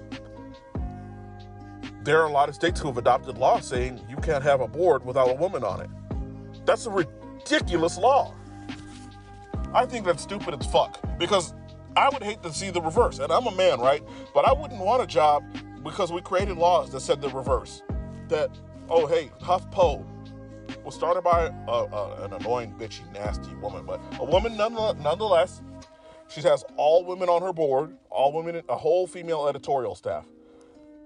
There 2.05 2.23
are 2.23 2.27
a 2.27 2.33
lot 2.33 2.49
of 2.49 2.55
states 2.55 2.81
who 2.81 2.89
have 2.89 2.97
adopted 2.97 3.37
laws 3.37 3.67
saying 3.67 4.01
you 4.09 4.17
can't 4.17 4.43
have 4.43 4.63
a 4.63 4.69
board 4.69 5.05
without 5.05 5.29
a 5.29 5.35
woman 5.35 5.63
on 5.63 5.83
it. 5.83 5.91
That's 6.69 6.85
a 6.85 6.91
ridiculous 6.91 7.97
law. 7.97 8.35
I 9.73 9.87
think 9.87 10.05
that's 10.05 10.23
stupid 10.23 10.55
as 10.61 10.67
fuck 10.67 11.01
because 11.19 11.55
I 11.97 12.11
would 12.11 12.23
hate 12.23 12.43
to 12.43 12.53
see 12.53 12.69
the 12.69 12.83
reverse. 12.83 13.21
And 13.21 13.33
I'm 13.33 13.47
a 13.47 13.53
man, 13.53 13.81
right? 13.81 14.03
But 14.35 14.47
I 14.47 14.53
wouldn't 14.53 14.79
want 14.79 15.03
a 15.03 15.07
job 15.07 15.45
because 15.83 16.13
we 16.13 16.21
created 16.21 16.59
laws 16.59 16.91
that 16.91 17.01
said 17.01 17.23
the 17.23 17.31
reverse. 17.31 17.83
That, 18.29 18.51
oh, 18.91 19.07
hey, 19.07 19.31
HuffPo 19.41 20.05
was 20.85 20.95
started 20.95 21.23
by 21.23 21.47
a, 21.47 21.71
a, 21.71 22.25
an 22.27 22.35
annoying, 22.35 22.75
bitchy, 22.79 23.11
nasty 23.15 23.55
woman, 23.63 23.87
but 23.87 23.99
a 24.21 24.25
woman 24.27 24.55
nonetheless. 24.55 25.63
She 26.29 26.43
has 26.43 26.67
all 26.77 27.03
women 27.03 27.31
on 27.31 27.41
her 27.41 27.55
board, 27.55 27.97
all 28.11 28.35
women, 28.35 28.61
a 28.69 28.77
whole 28.77 29.07
female 29.07 29.49
editorial 29.49 29.95
staff. 29.95 30.27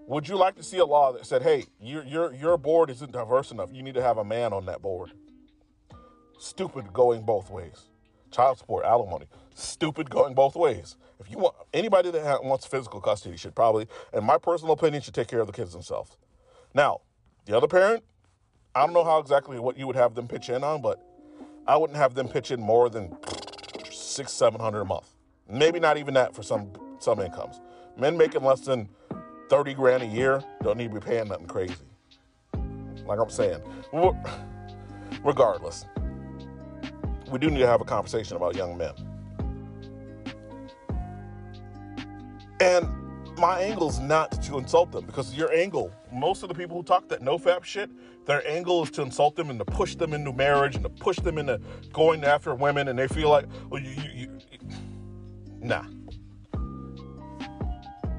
Would 0.08 0.26
you 0.26 0.34
like 0.34 0.56
to 0.56 0.64
see 0.64 0.78
a 0.78 0.84
law 0.84 1.12
that 1.12 1.24
said, 1.24 1.44
hey, 1.44 1.66
your, 1.80 2.02
your, 2.02 2.34
your 2.34 2.58
board 2.58 2.90
isn't 2.90 3.12
diverse 3.12 3.52
enough. 3.52 3.70
You 3.72 3.84
need 3.84 3.94
to 3.94 4.02
have 4.02 4.18
a 4.18 4.24
man 4.24 4.52
on 4.52 4.66
that 4.66 4.82
board? 4.82 5.12
Stupid 6.42 6.92
going 6.92 7.22
both 7.22 7.50
ways. 7.50 7.88
Child 8.32 8.58
support, 8.58 8.84
alimony. 8.84 9.26
Stupid 9.54 10.10
going 10.10 10.34
both 10.34 10.56
ways. 10.56 10.96
If 11.20 11.30
you 11.30 11.38
want 11.38 11.54
anybody 11.72 12.10
that 12.10 12.42
wants 12.42 12.66
physical 12.66 13.00
custody 13.00 13.36
should 13.36 13.54
probably, 13.54 13.86
in 14.12 14.24
my 14.24 14.38
personal 14.38 14.72
opinion, 14.74 15.02
should 15.02 15.14
take 15.14 15.28
care 15.28 15.38
of 15.38 15.46
the 15.46 15.52
kids 15.52 15.72
themselves. 15.72 16.16
Now, 16.74 17.02
the 17.44 17.56
other 17.56 17.68
parent, 17.68 18.02
I 18.74 18.84
don't 18.84 18.92
know 18.92 19.04
how 19.04 19.20
exactly 19.20 19.60
what 19.60 19.78
you 19.78 19.86
would 19.86 19.94
have 19.94 20.16
them 20.16 20.26
pitch 20.26 20.48
in 20.48 20.64
on, 20.64 20.82
but 20.82 21.00
I 21.68 21.76
wouldn't 21.76 21.96
have 21.96 22.14
them 22.14 22.26
pitch 22.26 22.50
in 22.50 22.60
more 22.60 22.90
than 22.90 23.16
six, 23.92 24.32
seven 24.32 24.60
hundred 24.60 24.80
a 24.80 24.84
month. 24.84 25.14
Maybe 25.48 25.78
not 25.78 25.96
even 25.96 26.12
that 26.14 26.34
for 26.34 26.42
some 26.42 26.72
some 26.98 27.20
incomes. 27.20 27.60
Men 27.96 28.16
making 28.18 28.42
less 28.42 28.62
than 28.62 28.88
thirty 29.48 29.74
grand 29.74 30.02
a 30.02 30.06
year 30.06 30.42
don't 30.60 30.76
need 30.76 30.88
to 30.88 30.94
be 30.94 31.06
paying 31.06 31.28
nothing 31.28 31.46
crazy. 31.46 31.76
Like 33.06 33.20
I'm 33.20 33.30
saying, 33.30 33.62
regardless, 35.22 35.84
we 37.32 37.38
do 37.38 37.50
need 37.50 37.60
to 37.60 37.66
have 37.66 37.80
a 37.80 37.84
conversation 37.84 38.36
about 38.36 38.54
young 38.54 38.76
men. 38.76 38.92
And 42.60 42.86
my 43.38 43.58
angle 43.58 43.88
is 43.88 43.98
not 43.98 44.40
to 44.42 44.58
insult 44.58 44.92
them 44.92 45.06
because 45.06 45.34
your 45.34 45.52
angle, 45.52 45.90
most 46.12 46.42
of 46.42 46.50
the 46.50 46.54
people 46.54 46.76
who 46.76 46.82
talk 46.82 47.08
that 47.08 47.22
no 47.22 47.38
fap 47.38 47.64
shit, 47.64 47.90
their 48.26 48.46
angle 48.46 48.84
is 48.84 48.90
to 48.92 49.02
insult 49.02 49.34
them 49.34 49.50
and 49.50 49.58
to 49.58 49.64
push 49.64 49.96
them 49.96 50.12
into 50.12 50.32
marriage 50.32 50.76
and 50.76 50.84
to 50.84 50.90
push 50.90 51.16
them 51.16 51.38
into 51.38 51.58
going 51.92 52.22
after 52.22 52.54
women, 52.54 52.86
and 52.88 52.98
they 52.98 53.08
feel 53.08 53.30
like, 53.30 53.46
well, 53.68 53.82
you, 53.82 53.90
you, 54.14 54.28
you 54.52 54.58
nah. 55.60 55.84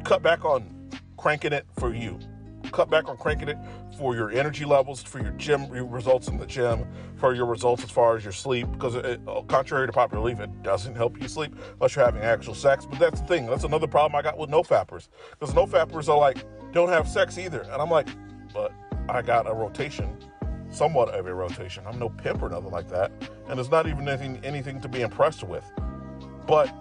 Cut 0.04 0.24
back 0.24 0.44
on 0.44 0.90
cranking 1.16 1.54
it 1.54 1.66
for 1.80 1.94
you. 1.94 2.20
Cut 2.72 2.90
back 2.90 3.08
on 3.08 3.16
cranking 3.16 3.48
it 3.48 3.58
for 3.98 4.16
your 4.16 4.32
energy 4.32 4.66
levels, 4.66 5.02
for 5.02 5.20
your 5.20 5.32
gym 5.32 5.70
results 5.70 6.28
in 6.28 6.38
the 6.38 6.46
gym, 6.46 6.86
for 7.16 7.34
your 7.34 7.46
results 7.46 7.84
as 7.84 7.92
far 7.92 8.16
as 8.16 8.24
your 8.24 8.34
sleep. 8.34 8.72
Because 8.72 8.96
it, 8.96 9.22
uh, 9.28 9.42
contrary 9.44 9.88
to 9.88 9.94
popular 9.94 10.22
belief, 10.22 10.40
it 10.40 10.64
doesn't 10.64 10.96
help 10.96 11.22
you 11.22 11.28
sleep 11.28 11.56
unless 11.74 11.96
you're 11.96 12.06
having 12.06 12.22
actual 12.22 12.56
sex. 12.56 12.86
But 12.86 13.00
that's 13.00 13.22
the 13.22 13.28
thing. 13.28 13.46
That's 13.46 13.64
another 13.64 13.88
problem 13.88 14.16
I 14.16 14.22
got 14.22 14.38
with 14.38 14.50
no 14.50 14.64
fappers. 14.64 15.10
Because 15.32 15.54
no 15.54 15.66
fappers 15.66 16.10
are 16.10 16.18
like, 16.18 16.44
don't 16.72 16.90
have 16.90 17.08
sex 17.08 17.38
either. 17.38 17.62
And 17.62 17.82
I'm 17.82 17.90
like, 17.90 18.08
but 18.54 18.72
I 19.10 19.22
got 19.22 19.50
a 19.50 19.54
rotation, 19.54 20.18
somewhat 20.70 21.10
of 21.10 21.26
a 21.26 21.34
rotation. 21.34 21.84
I'm 21.88 22.00
no 22.00 22.10
pimp 22.10 22.42
or 22.42 22.50
nothing 22.50 22.72
like 22.72 22.90
that. 22.90 23.12
And 23.48 23.58
there's 23.58 23.72
not 23.72 23.88
even 23.88 24.08
anything, 24.08 24.40
anything 24.44 24.82
to 24.82 24.88
be 24.88 25.02
impressed 25.02 25.44
with. 25.44 25.64
But 26.48 26.74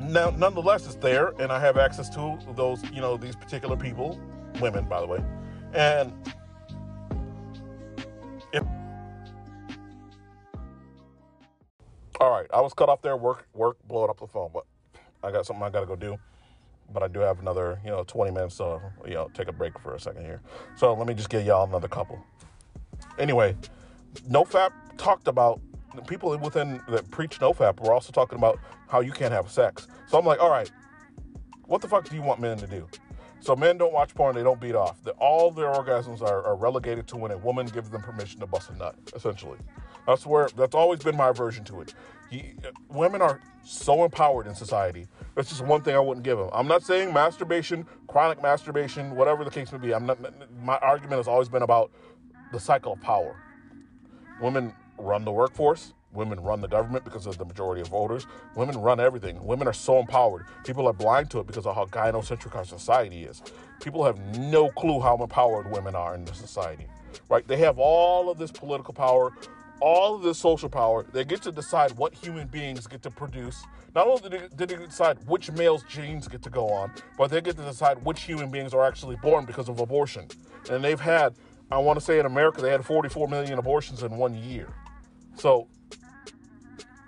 now, 0.00 0.30
nonetheless, 0.30 0.86
it's 0.86 0.94
there, 0.96 1.32
and 1.40 1.50
I 1.52 1.58
have 1.60 1.76
access 1.76 2.08
to 2.10 2.38
those, 2.54 2.82
you 2.92 3.00
know, 3.00 3.16
these 3.16 3.34
particular 3.34 3.76
people 3.76 4.18
women, 4.60 4.84
by 4.86 5.00
the 5.00 5.06
way. 5.06 5.22
And 5.72 6.12
if 8.52 8.64
all 12.20 12.30
right, 12.30 12.46
I 12.52 12.60
was 12.60 12.74
cut 12.74 12.88
off 12.88 13.02
there. 13.02 13.16
Work, 13.16 13.46
work, 13.54 13.76
blowing 13.86 14.10
up 14.10 14.18
the 14.20 14.26
phone, 14.26 14.50
but 14.52 14.64
I 15.22 15.30
got 15.30 15.46
something 15.46 15.62
I 15.62 15.70
got 15.70 15.80
to 15.80 15.86
go 15.86 15.96
do. 15.96 16.16
But 16.92 17.02
I 17.02 17.08
do 17.08 17.20
have 17.20 17.38
another, 17.40 17.78
you 17.84 17.90
know, 17.90 18.02
20 18.02 18.30
minutes, 18.30 18.54
so 18.54 18.80
you 19.06 19.14
know, 19.14 19.30
take 19.34 19.48
a 19.48 19.52
break 19.52 19.78
for 19.78 19.94
a 19.94 20.00
second 20.00 20.24
here. 20.24 20.40
So 20.76 20.94
let 20.94 21.06
me 21.06 21.14
just 21.14 21.28
get 21.28 21.44
y'all 21.44 21.68
another 21.68 21.88
couple. 21.88 22.18
Anyway, 23.18 23.54
NoFap 24.28 24.70
talked 24.96 25.28
about 25.28 25.60
people 26.06 26.36
within 26.38 26.80
that 26.88 27.10
preach 27.10 27.38
NoFap 27.40 27.80
were 27.80 27.92
also 27.92 28.12
talking 28.12 28.38
about 28.38 28.58
how 28.88 29.00
you 29.00 29.12
can't 29.12 29.32
have 29.32 29.50
sex. 29.50 29.86
So 30.06 30.18
I'm 30.18 30.24
like, 30.24 30.40
all 30.40 30.50
right, 30.50 30.70
what 31.66 31.82
the 31.82 31.88
fuck 31.88 32.08
do 32.08 32.16
you 32.16 32.22
want 32.22 32.40
men 32.40 32.56
to 32.58 32.66
do? 32.66 32.88
So 33.40 33.54
men 33.54 33.78
don't 33.78 33.92
watch 33.92 34.14
porn; 34.14 34.34
they 34.34 34.42
don't 34.42 34.60
beat 34.60 34.74
off. 34.74 35.02
The, 35.02 35.12
all 35.12 35.50
their 35.50 35.72
orgasms 35.72 36.22
are, 36.22 36.44
are, 36.44 36.56
relegated 36.56 37.06
to 37.08 37.16
when 37.16 37.30
a 37.30 37.38
woman 37.38 37.66
gives 37.66 37.88
them 37.88 38.02
permission 38.02 38.40
to 38.40 38.46
bust 38.46 38.70
a 38.70 38.76
nut. 38.76 38.96
Essentially, 39.14 39.58
that's 40.06 40.26
where 40.26 40.48
that's 40.56 40.74
always 40.74 41.00
been 41.00 41.16
my 41.16 41.28
aversion 41.28 41.64
to 41.66 41.80
it. 41.80 41.94
He, 42.30 42.54
women 42.88 43.22
are 43.22 43.40
so 43.64 44.04
empowered 44.04 44.46
in 44.46 44.54
society. 44.54 45.06
That's 45.34 45.48
just 45.48 45.62
one 45.62 45.82
thing 45.82 45.94
I 45.94 46.00
wouldn't 46.00 46.24
give 46.24 46.36
them. 46.36 46.50
I'm 46.52 46.66
not 46.66 46.82
saying 46.82 47.12
masturbation, 47.12 47.86
chronic 48.08 48.42
masturbation, 48.42 49.14
whatever 49.14 49.44
the 49.44 49.50
case 49.50 49.70
may 49.72 49.78
be. 49.78 49.94
I'm 49.94 50.06
not. 50.06 50.18
My 50.62 50.78
argument 50.78 51.18
has 51.18 51.28
always 51.28 51.48
been 51.48 51.62
about 51.62 51.92
the 52.52 52.60
cycle 52.60 52.94
of 52.94 53.00
power. 53.00 53.36
Women 54.40 54.74
run 54.98 55.24
the 55.24 55.32
workforce. 55.32 55.94
Women 56.12 56.40
run 56.40 56.60
the 56.60 56.68
government 56.68 57.04
because 57.04 57.26
of 57.26 57.36
the 57.36 57.44
majority 57.44 57.82
of 57.82 57.88
voters. 57.88 58.26
Women 58.54 58.78
run 58.78 58.98
everything. 58.98 59.42
Women 59.44 59.68
are 59.68 59.74
so 59.74 59.98
empowered. 59.98 60.46
People 60.64 60.86
are 60.86 60.92
blind 60.92 61.30
to 61.30 61.40
it 61.40 61.46
because 61.46 61.66
of 61.66 61.74
how 61.74 61.84
gynocentric 61.86 62.56
our 62.56 62.64
society 62.64 63.24
is. 63.24 63.42
People 63.82 64.04
have 64.04 64.18
no 64.38 64.70
clue 64.70 65.00
how 65.00 65.16
empowered 65.22 65.70
women 65.70 65.94
are 65.94 66.14
in 66.14 66.24
this 66.24 66.38
society, 66.38 66.86
right? 67.28 67.46
They 67.46 67.58
have 67.58 67.78
all 67.78 68.30
of 68.30 68.38
this 68.38 68.50
political 68.50 68.94
power, 68.94 69.32
all 69.80 70.16
of 70.16 70.22
this 70.22 70.38
social 70.38 70.68
power. 70.68 71.04
They 71.12 71.24
get 71.24 71.42
to 71.42 71.52
decide 71.52 71.92
what 71.92 72.14
human 72.14 72.48
beings 72.48 72.86
get 72.86 73.02
to 73.02 73.10
produce. 73.10 73.62
Not 73.94 74.06
only 74.06 74.30
did 74.30 74.50
they, 74.56 74.64
they 74.64 74.86
decide 74.86 75.18
which 75.26 75.50
male's 75.52 75.82
genes 75.84 76.26
get 76.26 76.42
to 76.42 76.50
go 76.50 76.70
on, 76.70 76.90
but 77.16 77.30
they 77.30 77.40
get 77.40 77.56
to 77.56 77.62
decide 77.62 78.02
which 78.04 78.22
human 78.22 78.50
beings 78.50 78.72
are 78.72 78.84
actually 78.84 79.16
born 79.16 79.44
because 79.44 79.68
of 79.68 79.78
abortion. 79.78 80.26
And 80.70 80.82
they've 80.82 81.00
had, 81.00 81.34
I 81.70 81.78
want 81.78 81.98
to 81.98 82.04
say 82.04 82.18
in 82.18 82.26
America, 82.26 82.62
they 82.62 82.70
had 82.70 82.84
44 82.84 83.28
million 83.28 83.58
abortions 83.58 84.02
in 84.02 84.16
one 84.16 84.34
year. 84.34 84.68
So 85.38 85.68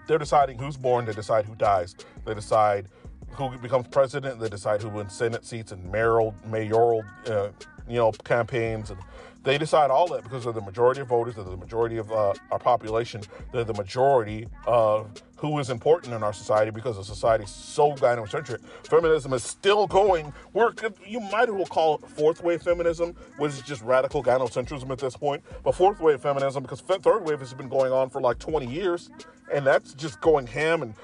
they're 0.06 0.18
deciding 0.18 0.58
who's 0.58 0.76
born, 0.76 1.04
they 1.04 1.12
decide 1.12 1.44
who 1.44 1.54
dies, 1.54 1.94
they 2.24 2.34
decide 2.34 2.86
who 3.32 3.56
becomes 3.58 3.86
president, 3.88 4.40
they 4.40 4.48
decide 4.48 4.82
who 4.82 4.88
wins 4.88 5.12
Senate 5.12 5.44
seats 5.44 5.72
and 5.72 5.90
mayoral, 5.90 6.34
mayoral 6.46 7.04
uh, 7.26 7.48
you 7.88 7.96
know, 7.96 8.12
campaigns. 8.24 8.90
And 8.90 9.00
they 9.42 9.56
decide 9.58 9.90
all 9.90 10.06
that 10.08 10.22
because 10.22 10.44
they're 10.44 10.52
the 10.52 10.60
majority 10.60 11.00
of 11.00 11.08
voters, 11.08 11.36
they're 11.36 11.44
the 11.44 11.56
majority 11.56 11.96
of 11.96 12.10
uh, 12.12 12.34
our 12.50 12.58
population, 12.58 13.22
they're 13.52 13.64
the 13.64 13.74
majority 13.74 14.46
of 14.66 15.10
who 15.40 15.58
is 15.58 15.70
important 15.70 16.12
in 16.12 16.22
our 16.22 16.34
society 16.34 16.70
because 16.70 16.98
the 16.98 17.02
society 17.02 17.44
is 17.44 17.50
so 17.50 17.92
gynocentric. 17.94 18.60
Feminism 18.86 19.32
is 19.32 19.42
still 19.42 19.86
going. 19.86 20.34
We're, 20.52 20.72
you 21.06 21.18
might 21.18 21.48
as 21.48 21.54
well 21.54 21.64
call 21.64 21.94
it 21.94 22.02
fourth 22.10 22.44
wave 22.44 22.60
feminism, 22.62 23.14
which 23.38 23.52
is 23.52 23.62
just 23.62 23.80
radical 23.82 24.22
gynocentrism 24.22 24.90
at 24.90 24.98
this 24.98 25.16
point. 25.16 25.42
But 25.64 25.74
fourth 25.74 25.98
wave 25.98 26.20
feminism, 26.20 26.62
because 26.62 26.82
third 26.82 27.24
wave 27.24 27.38
has 27.38 27.54
been 27.54 27.70
going 27.70 27.90
on 27.90 28.10
for 28.10 28.20
like 28.20 28.38
20 28.38 28.66
years, 28.66 29.08
and 29.50 29.66
that's 29.66 29.94
just 29.94 30.20
going 30.20 30.46
ham 30.46 30.82
and 30.82 30.94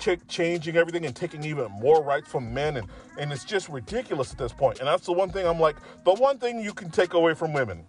ch- 0.00 0.18
changing 0.26 0.76
everything 0.76 1.06
and 1.06 1.14
taking 1.14 1.44
even 1.44 1.70
more 1.70 2.02
rights 2.02 2.28
from 2.28 2.52
men, 2.52 2.78
and, 2.78 2.88
and 3.16 3.32
it's 3.32 3.44
just 3.44 3.68
ridiculous 3.68 4.32
at 4.32 4.38
this 4.38 4.52
point. 4.52 4.80
And 4.80 4.88
that's 4.88 5.06
the 5.06 5.12
one 5.12 5.30
thing 5.30 5.46
I'm 5.46 5.60
like, 5.60 5.76
the 6.04 6.14
one 6.14 6.38
thing 6.38 6.58
you 6.58 6.74
can 6.74 6.90
take 6.90 7.14
away 7.14 7.34
from 7.34 7.52
women 7.52 7.86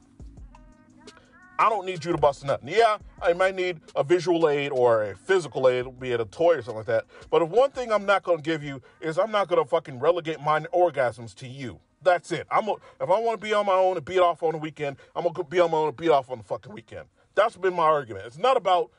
I 1.57 1.69
don't 1.69 1.85
need 1.85 2.03
you 2.03 2.12
to 2.12 2.17
bust 2.17 2.43
nut. 2.43 2.62
Yeah, 2.65 2.97
I 3.21 3.33
might 3.33 3.55
need 3.55 3.79
a 3.95 4.03
visual 4.03 4.50
aid 4.50 4.71
or 4.71 5.03
a 5.03 5.15
physical 5.15 5.69
aid, 5.69 6.00
be 6.00 6.12
it 6.12 6.19
a 6.19 6.25
toy 6.25 6.55
or 6.55 6.62
something 6.62 6.77
like 6.77 6.85
that. 6.88 7.05
But 7.29 7.41
if 7.41 7.50
one 7.50 7.71
thing 7.71 7.91
I'm 7.91 8.05
not 8.05 8.24
going 8.24 8.39
to 8.39 8.43
give 8.43 8.62
you 8.62 8.81
is 9.00 9.17
I'm 9.17 9.31
not 9.31 9.47
going 9.47 9.63
to 9.63 9.69
fucking 9.69 10.00
relegate 10.00 10.41
my 10.41 10.59
orgasms 10.74 11.33
to 11.35 11.47
you. 11.47 11.79
That's 12.01 12.31
it. 12.31 12.45
I'm 12.51 12.67
a, 12.67 12.74
if 12.74 13.09
I 13.09 13.19
want 13.19 13.39
to 13.39 13.45
be 13.45 13.53
on 13.53 13.65
my 13.65 13.74
own 13.74 13.97
and 13.97 14.05
beat 14.05 14.19
off 14.19 14.43
on 14.43 14.51
the 14.51 14.57
weekend, 14.59 14.97
I'm 15.15 15.24
gonna 15.24 15.43
be 15.43 15.59
on 15.59 15.71
my 15.71 15.77
own 15.77 15.88
and 15.88 15.97
beat 15.97 16.12
off 16.12 16.29
on 16.29 16.38
the 16.38 16.43
fucking 16.43 16.71
weekend. 16.71 17.07
That's 17.33 17.57
been 17.57 17.74
my 17.74 17.83
argument. 17.83 18.27
It's 18.27 18.38
not 18.38 18.57
about 18.57 18.91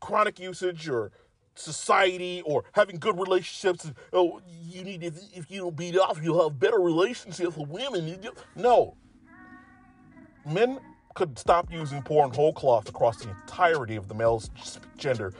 chronic 0.00 0.40
usage 0.40 0.88
or 0.88 1.12
society 1.54 2.42
or 2.46 2.64
having 2.72 2.98
good 2.98 3.18
relationships. 3.18 3.92
Oh, 4.10 4.40
you 4.64 4.84
need 4.84 5.02
if, 5.02 5.18
if 5.34 5.50
you 5.50 5.60
don't 5.60 5.76
beat 5.76 5.98
off, 5.98 6.18
you'll 6.22 6.42
have 6.42 6.58
better 6.58 6.78
relationships 6.78 7.56
with 7.56 7.68
women. 7.68 8.18
No, 8.54 8.96
men 10.46 10.80
could 11.16 11.38
stop 11.38 11.72
using 11.72 12.02
porn 12.02 12.30
whole 12.30 12.52
cloth 12.52 12.88
across 12.88 13.16
the 13.16 13.30
entirety 13.30 13.96
of 13.96 14.06
the 14.06 14.14
male 14.14 14.40
gender 14.98 15.32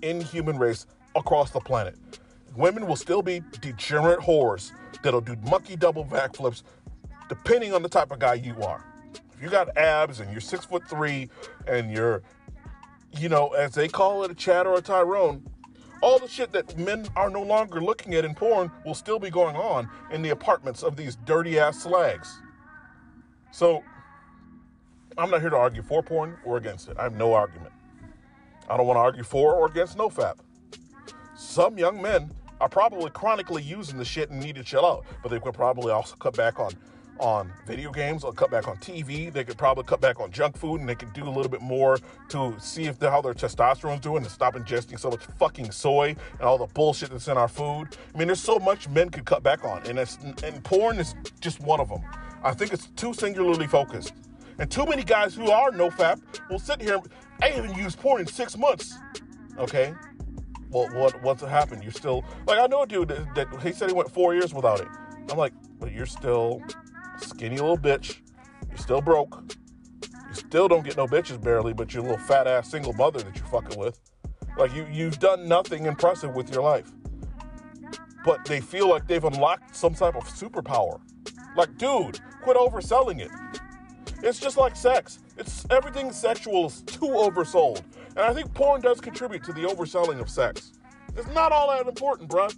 in 0.00 0.20
human 0.20 0.56
race 0.56 0.86
across 1.16 1.50
the 1.50 1.58
planet. 1.58 1.96
Women 2.56 2.86
will 2.86 2.96
still 2.96 3.20
be 3.20 3.42
degenerate 3.60 4.20
whores 4.20 4.70
that'll 5.02 5.20
do 5.20 5.36
monkey 5.42 5.74
double 5.74 6.04
backflips 6.04 6.62
depending 7.28 7.74
on 7.74 7.82
the 7.82 7.88
type 7.88 8.12
of 8.12 8.20
guy 8.20 8.34
you 8.34 8.54
are. 8.62 8.86
If 9.34 9.42
you 9.42 9.50
got 9.50 9.76
abs 9.76 10.20
and 10.20 10.30
you're 10.30 10.40
six 10.40 10.66
foot 10.66 10.88
three 10.88 11.28
and 11.66 11.90
you're, 11.90 12.22
you 13.18 13.28
know, 13.28 13.48
as 13.48 13.72
they 13.72 13.88
call 13.88 14.22
it, 14.22 14.30
a 14.30 14.34
Chad 14.34 14.68
or 14.68 14.76
a 14.76 14.80
Tyrone, 14.80 15.42
all 16.00 16.20
the 16.20 16.28
shit 16.28 16.52
that 16.52 16.78
men 16.78 17.08
are 17.16 17.28
no 17.28 17.42
longer 17.42 17.80
looking 17.80 18.14
at 18.14 18.24
in 18.24 18.36
porn 18.36 18.70
will 18.86 18.94
still 18.94 19.18
be 19.18 19.30
going 19.30 19.56
on 19.56 19.88
in 20.12 20.22
the 20.22 20.30
apartments 20.30 20.84
of 20.84 20.94
these 20.94 21.16
dirty 21.24 21.58
ass 21.58 21.82
slags. 21.82 22.38
So 23.50 23.82
I'm 25.16 25.30
not 25.30 25.40
here 25.40 25.50
to 25.50 25.56
argue 25.56 25.82
for 25.82 26.02
porn 26.02 26.36
or 26.44 26.56
against 26.56 26.88
it. 26.88 26.96
I 26.98 27.04
have 27.04 27.14
no 27.14 27.32
argument. 27.34 27.72
I 28.68 28.76
don't 28.76 28.86
want 28.86 28.96
to 28.96 29.00
argue 29.00 29.22
for 29.22 29.54
or 29.54 29.66
against 29.66 29.96
NoFap. 29.96 30.36
Some 31.36 31.78
young 31.78 32.00
men 32.00 32.30
are 32.60 32.68
probably 32.68 33.10
chronically 33.10 33.62
using 33.62 33.98
the 33.98 34.04
shit 34.04 34.30
and 34.30 34.40
need 34.40 34.56
to 34.56 34.64
chill 34.64 34.84
out. 34.84 35.04
But 35.22 35.30
they 35.30 35.38
could 35.38 35.54
probably 35.54 35.92
also 35.92 36.16
cut 36.16 36.36
back 36.36 36.58
on 36.58 36.72
on 37.20 37.52
video 37.64 37.92
games 37.92 38.24
or 38.24 38.32
cut 38.32 38.50
back 38.50 38.66
on 38.66 38.76
TV. 38.78 39.32
They 39.32 39.44
could 39.44 39.56
probably 39.56 39.84
cut 39.84 40.00
back 40.00 40.18
on 40.18 40.32
junk 40.32 40.56
food 40.56 40.80
and 40.80 40.88
they 40.88 40.96
could 40.96 41.12
do 41.12 41.22
a 41.24 41.30
little 41.30 41.48
bit 41.48 41.62
more 41.62 41.98
to 42.30 42.54
see 42.58 42.86
if 42.86 42.98
the, 42.98 43.08
how 43.08 43.20
their 43.20 43.34
testosterone's 43.34 44.00
doing 44.00 44.24
and 44.24 44.30
stop 44.30 44.54
ingesting 44.54 44.98
so 44.98 45.10
much 45.10 45.20
fucking 45.38 45.70
soy 45.70 46.16
and 46.32 46.42
all 46.42 46.58
the 46.58 46.66
bullshit 46.74 47.10
that's 47.10 47.28
in 47.28 47.36
our 47.36 47.46
food. 47.46 47.96
I 48.12 48.18
mean, 48.18 48.26
there's 48.26 48.42
so 48.42 48.58
much 48.58 48.88
men 48.88 49.10
could 49.10 49.26
cut 49.26 49.44
back 49.44 49.64
on, 49.64 49.86
and 49.86 49.96
it's, 49.98 50.18
and 50.42 50.64
porn 50.64 50.98
is 50.98 51.14
just 51.40 51.60
one 51.60 51.78
of 51.78 51.88
them. 51.88 52.02
I 52.42 52.52
think 52.52 52.72
it's 52.72 52.88
too 52.88 53.14
singularly 53.14 53.68
focused. 53.68 54.12
And 54.58 54.70
too 54.70 54.86
many 54.86 55.02
guys 55.02 55.34
who 55.34 55.50
are 55.50 55.70
no 55.72 55.90
fap 55.90 56.20
will 56.48 56.58
sit 56.58 56.80
here. 56.80 57.00
I 57.42 57.48
haven't 57.48 57.76
used 57.76 57.98
porn 57.98 58.20
in 58.20 58.26
six 58.26 58.56
months. 58.56 58.96
Okay, 59.58 59.94
well, 60.70 60.88
what 60.92 61.22
what's 61.22 61.42
happened? 61.42 61.82
You're 61.82 61.92
still 61.92 62.24
like 62.46 62.58
I 62.58 62.66
know 62.66 62.82
a 62.82 62.86
dude 62.86 63.08
that, 63.08 63.34
that 63.34 63.62
he 63.62 63.72
said 63.72 63.88
he 63.88 63.94
went 63.94 64.10
four 64.10 64.34
years 64.34 64.52
without 64.52 64.80
it. 64.80 64.88
I'm 65.30 65.38
like, 65.38 65.52
but 65.78 65.92
you're 65.92 66.06
still 66.06 66.62
skinny 67.18 67.58
little 67.58 67.78
bitch. 67.78 68.18
You're 68.68 68.78
still 68.78 69.00
broke. 69.00 69.42
You 70.02 70.34
still 70.34 70.68
don't 70.68 70.84
get 70.84 70.96
no 70.96 71.06
bitches 71.06 71.40
barely, 71.40 71.72
but 71.72 71.94
you're 71.94 72.02
a 72.02 72.06
little 72.06 72.24
fat 72.26 72.46
ass 72.46 72.70
single 72.70 72.92
mother 72.92 73.20
that 73.20 73.36
you're 73.36 73.46
fucking 73.46 73.78
with. 73.78 74.00
Like 74.58 74.74
you 74.74 74.86
you've 74.90 75.20
done 75.20 75.46
nothing 75.48 75.86
impressive 75.86 76.34
with 76.34 76.52
your 76.52 76.62
life. 76.62 76.90
But 78.24 78.44
they 78.44 78.60
feel 78.60 78.88
like 78.88 79.06
they've 79.06 79.22
unlocked 79.22 79.76
some 79.76 79.94
type 79.94 80.16
of 80.16 80.24
superpower. 80.24 81.00
Like, 81.56 81.76
dude, 81.76 82.18
quit 82.42 82.56
overselling 82.56 83.20
it. 83.20 83.30
It's 84.24 84.40
just 84.40 84.56
like 84.56 84.74
sex. 84.74 85.18
It's 85.36 85.66
everything 85.68 86.10
sexual 86.10 86.64
is 86.66 86.80
too 86.86 87.08
oversold. 87.08 87.82
And 88.10 88.20
I 88.20 88.32
think 88.32 88.54
porn 88.54 88.80
does 88.80 88.98
contribute 88.98 89.44
to 89.44 89.52
the 89.52 89.64
overselling 89.64 90.18
of 90.18 90.30
sex. 90.30 90.72
It's 91.14 91.28
not 91.28 91.52
all 91.52 91.68
that 91.68 91.86
important, 91.86 92.30
bruh. 92.30 92.50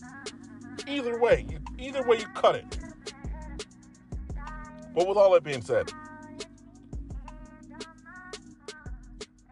Either 0.86 1.18
way, 1.18 1.44
you, 1.50 1.58
either 1.76 2.06
way 2.06 2.18
you 2.18 2.26
cut 2.34 2.54
it. 2.54 2.78
But 4.94 5.08
with 5.08 5.16
all 5.16 5.32
that 5.32 5.42
being 5.42 5.60
said, 5.60 5.90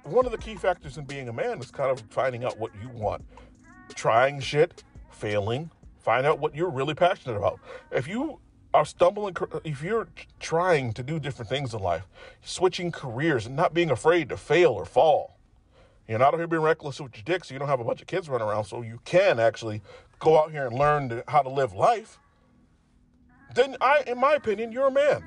one 0.04 0.24
of 0.24 0.30
the 0.30 0.38
key 0.38 0.54
factors 0.54 0.96
in 0.98 1.04
being 1.06 1.28
a 1.28 1.32
man 1.32 1.58
is 1.58 1.72
kind 1.72 1.90
of 1.90 2.00
finding 2.10 2.44
out 2.44 2.60
what 2.60 2.70
you 2.80 2.90
want. 2.90 3.24
Trying 3.96 4.38
shit, 4.38 4.84
failing, 5.10 5.68
find 5.98 6.26
out 6.26 6.38
what 6.38 6.54
you're 6.54 6.70
really 6.70 6.94
passionate 6.94 7.36
about. 7.36 7.58
If 7.90 8.06
you 8.06 8.38
are 8.74 8.84
stumbling, 8.84 9.36
if 9.62 9.82
you're 9.82 10.08
trying 10.40 10.92
to 10.94 11.02
do 11.02 11.20
different 11.20 11.48
things 11.48 11.72
in 11.72 11.80
life, 11.80 12.02
switching 12.42 12.90
careers 12.90 13.46
and 13.46 13.54
not 13.54 13.72
being 13.72 13.90
afraid 13.90 14.28
to 14.28 14.36
fail 14.36 14.72
or 14.72 14.84
fall, 14.84 15.38
you're 16.08 16.18
not 16.18 16.34
out 16.34 16.40
here 16.40 16.48
being 16.48 16.60
reckless 16.60 17.00
with 17.00 17.16
your 17.16 17.22
dick 17.24 17.44
so 17.44 17.54
you 17.54 17.60
don't 17.60 17.68
have 17.68 17.80
a 17.80 17.84
bunch 17.84 18.02
of 18.02 18.08
kids 18.08 18.28
running 18.28 18.46
around 18.46 18.64
so 18.64 18.82
you 18.82 19.00
can 19.04 19.38
actually 19.38 19.80
go 20.18 20.38
out 20.38 20.50
here 20.50 20.66
and 20.66 20.76
learn 20.76 21.22
how 21.28 21.40
to 21.40 21.48
live 21.48 21.72
life, 21.72 22.18
then 23.54 23.76
I, 23.80 24.02
in 24.08 24.18
my 24.18 24.34
opinion, 24.34 24.72
you're 24.72 24.88
a 24.88 24.90
man. 24.90 25.22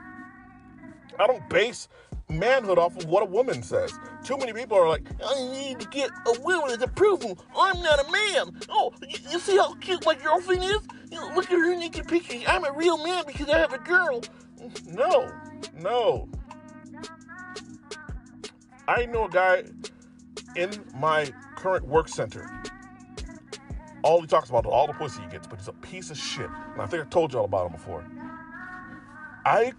I 1.18 1.25
don't 1.25 1.50
base 1.50 1.88
manhood 2.29 2.77
off 2.77 2.98
of 2.98 3.05
what 3.05 3.24
a 3.24 3.25
woman 3.25 3.63
says. 3.63 3.91
Too 4.24 4.38
many 4.38 4.53
people 4.53 4.77
are 4.77 4.88
like, 4.88 5.07
I 5.25 5.36
need 5.51 5.79
to 5.79 5.88
get 5.88 6.10
a 6.25 6.39
woman's 6.41 6.81
approval. 6.81 7.39
I'm 7.55 7.81
not 7.81 8.05
a 8.05 8.12
man. 8.12 8.60
Oh, 8.69 8.93
you, 9.07 9.17
you 9.31 9.39
see 9.39 9.57
how 9.57 9.74
cute 9.75 10.05
my 10.05 10.15
girlfriend 10.15 10.63
is? 10.63 10.79
You 11.10 11.19
know, 11.19 11.31
look 11.36 11.46
at 11.46 11.51
her 11.51 11.75
naked 11.75 12.07
picture. 12.07 12.38
I'm 12.48 12.65
a 12.65 12.72
real 12.72 13.03
man 13.03 13.24
because 13.25 13.50
I 13.50 13.57
have 13.57 13.74
a 13.74 13.77
girl. 13.77 14.22
No, 14.86 15.31
no. 15.75 16.29
I 18.88 19.05
know 19.05 19.25
a 19.25 19.29
guy 19.29 19.63
in 20.55 20.72
my 20.96 21.31
current 21.55 21.86
work 21.88 22.10
center. 22.10 22.50
All 24.03 24.22
he 24.22 24.27
talks 24.27 24.50
about 24.50 24.65
is 24.65 24.72
all 24.72 24.88
the 24.88 24.93
pussy 24.93 25.22
he 25.22 25.27
gets, 25.27 25.48
but 25.48 25.60
he's 25.60 25.67
a 25.67 25.74
piece 25.74 26.10
of 26.10 26.17
shit. 26.17 26.50
And 26.74 26.81
I 26.81 26.86
think 26.86 27.03
I 27.03 27.05
told 27.07 27.34
y'all 27.34 27.46
about 27.46 27.67
him 27.67 27.74
before. 27.74 28.05
I 29.46 29.74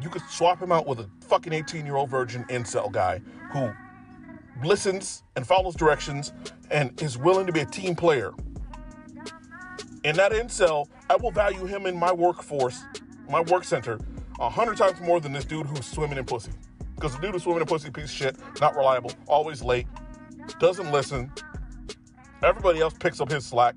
you 0.00 0.08
could 0.08 0.22
swap 0.28 0.60
him 0.60 0.72
out 0.72 0.86
with 0.86 1.00
a 1.00 1.08
fucking 1.20 1.52
18 1.52 1.86
year 1.86 1.96
old 1.96 2.10
virgin 2.10 2.44
incel 2.44 2.90
guy 2.90 3.20
who 3.52 3.72
listens 4.62 5.22
and 5.36 5.46
follows 5.46 5.74
directions 5.74 6.32
and 6.70 7.00
is 7.02 7.18
willing 7.18 7.46
to 7.46 7.52
be 7.52 7.60
a 7.60 7.66
team 7.66 7.94
player. 7.94 8.32
In 10.04 10.16
that 10.16 10.32
incel, 10.32 10.86
I 11.08 11.16
will 11.16 11.30
value 11.30 11.64
him 11.64 11.86
in 11.86 11.98
my 11.98 12.12
workforce, 12.12 12.82
my 13.28 13.40
work 13.40 13.64
center, 13.64 13.98
a 14.38 14.50
hundred 14.50 14.76
times 14.76 15.00
more 15.00 15.20
than 15.20 15.32
this 15.32 15.44
dude 15.44 15.66
who's 15.66 15.86
swimming 15.86 16.18
in 16.18 16.24
pussy. 16.24 16.52
Because 16.94 17.14
the 17.14 17.20
dude 17.20 17.32
who's 17.32 17.42
swimming 17.42 17.62
in 17.62 17.66
pussy, 17.66 17.90
piece 17.90 18.04
of 18.04 18.10
shit, 18.10 18.36
not 18.60 18.76
reliable, 18.76 19.12
always 19.26 19.62
late, 19.62 19.86
doesn't 20.58 20.92
listen. 20.92 21.32
Everybody 22.42 22.80
else 22.80 22.94
picks 22.98 23.20
up 23.20 23.30
his 23.30 23.46
slack. 23.46 23.76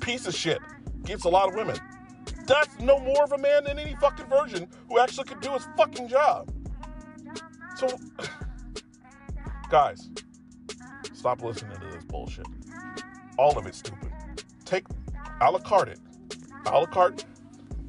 Piece 0.00 0.26
of 0.26 0.34
shit. 0.34 0.58
Gets 1.04 1.24
a 1.24 1.28
lot 1.28 1.48
of 1.48 1.54
women 1.54 1.78
that's 2.48 2.80
no 2.80 2.98
more 2.98 3.24
of 3.24 3.32
a 3.32 3.38
man 3.38 3.64
than 3.64 3.78
any 3.78 3.94
fucking 3.96 4.26
virgin 4.26 4.66
who 4.88 4.98
actually 4.98 5.24
could 5.24 5.40
do 5.40 5.52
his 5.52 5.68
fucking 5.76 6.08
job. 6.08 6.50
So, 7.76 7.86
guys, 9.70 10.08
stop 11.12 11.42
listening 11.42 11.78
to 11.78 11.86
this 11.92 12.04
bullshit. 12.04 12.46
All 13.36 13.56
of 13.58 13.66
it's 13.66 13.78
stupid. 13.78 14.10
Take 14.64 14.86
a 15.42 15.50
la 15.50 15.58
carte 15.58 15.90
it. 15.90 16.00
A 16.66 16.70
la 16.70 16.86
carte, 16.86 17.24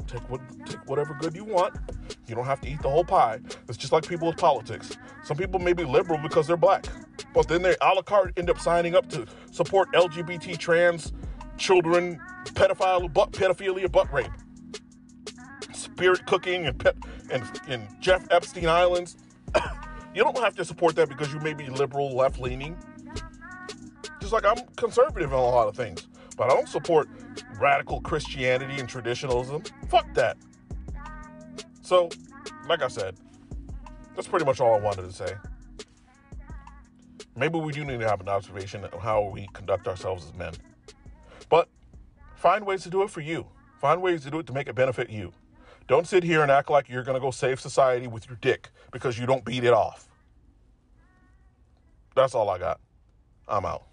take 0.07 0.29
what 0.29 0.41
take 0.65 0.85
whatever 0.87 1.13
good 1.13 1.35
you 1.35 1.45
want. 1.45 1.75
You 2.27 2.35
don't 2.35 2.45
have 2.45 2.61
to 2.61 2.69
eat 2.69 2.81
the 2.81 2.89
whole 2.89 3.05
pie. 3.05 3.39
It's 3.67 3.77
just 3.77 3.93
like 3.93 4.07
people 4.07 4.27
with 4.27 4.37
politics. 4.37 4.97
Some 5.23 5.37
people 5.37 5.59
may 5.59 5.73
be 5.73 5.85
liberal 5.85 6.19
because 6.21 6.47
they're 6.47 6.57
black, 6.57 6.85
but 7.33 7.47
then 7.47 7.61
they 7.61 7.75
a 7.81 7.93
la 7.95 8.01
carte 8.01 8.33
end 8.37 8.49
up 8.49 8.59
signing 8.59 8.93
up 8.93 9.09
to 9.09 9.25
support 9.51 9.91
LGBT 9.93 10.57
trans 10.57 11.13
children, 11.57 12.19
pedophile, 12.45 13.11
pedophilia, 13.11 13.91
butt 13.91 14.11
rape 14.13 14.31
spirit 15.99 16.25
cooking 16.25 16.65
and 16.65 16.79
pep 16.79 16.95
and, 17.29 17.43
and 17.67 17.85
Jeff 17.99 18.25
Epstein 18.31 18.69
Islands. 18.69 19.17
you 20.15 20.23
don't 20.23 20.37
have 20.37 20.55
to 20.55 20.63
support 20.63 20.95
that 20.95 21.09
because 21.09 21.33
you 21.33 21.41
may 21.41 21.53
be 21.53 21.67
liberal, 21.67 22.15
left 22.15 22.39
leaning. 22.39 22.77
Just 24.21 24.31
like 24.31 24.45
I'm 24.45 24.65
conservative 24.77 25.29
in 25.33 25.37
a 25.37 25.41
lot 25.41 25.67
of 25.67 25.75
things, 25.75 26.07
but 26.37 26.45
I 26.45 26.55
don't 26.55 26.69
support 26.69 27.09
radical 27.59 27.99
Christianity 27.99 28.79
and 28.79 28.87
traditionalism. 28.87 29.61
Fuck 29.89 30.13
that. 30.13 30.37
So, 31.81 32.07
like 32.69 32.81
I 32.81 32.87
said, 32.87 33.17
that's 34.15 34.27
pretty 34.27 34.45
much 34.45 34.61
all 34.61 34.73
I 34.73 34.79
wanted 34.79 35.01
to 35.01 35.11
say. 35.11 35.33
Maybe 37.35 37.59
we 37.59 37.73
do 37.73 37.83
need 37.83 37.99
to 37.99 38.07
have 38.07 38.21
an 38.21 38.29
observation 38.29 38.85
of 38.85 39.01
how 39.01 39.23
we 39.33 39.49
conduct 39.51 39.85
ourselves 39.85 40.25
as 40.25 40.33
men. 40.33 40.53
But 41.49 41.67
find 42.37 42.65
ways 42.65 42.83
to 42.83 42.89
do 42.89 43.03
it 43.03 43.09
for 43.09 43.19
you. 43.19 43.47
Find 43.81 44.01
ways 44.01 44.23
to 44.23 44.31
do 44.31 44.39
it 44.39 44.47
to 44.47 44.53
make 44.53 44.69
it 44.69 44.75
benefit 44.75 45.09
you. 45.09 45.33
Don't 45.89 46.05
sit 46.05 46.23
here 46.23 46.43
and 46.43 46.51
act 46.51 46.69
like 46.69 46.87
you're 46.87 47.03
going 47.03 47.15
to 47.15 47.19
go 47.19 47.31
save 47.31 47.59
society 47.59 48.05
with 48.05 48.27
your 48.29 48.37
dick 48.41 48.69
because 48.91 49.17
you 49.17 49.25
don't 49.25 49.43
beat 49.43 49.63
it 49.63 49.73
off. 49.73 50.07
That's 52.15 52.35
all 52.35 52.47
I 52.47 52.59
got. 52.59 52.79
I'm 53.47 53.65
out. 53.65 53.88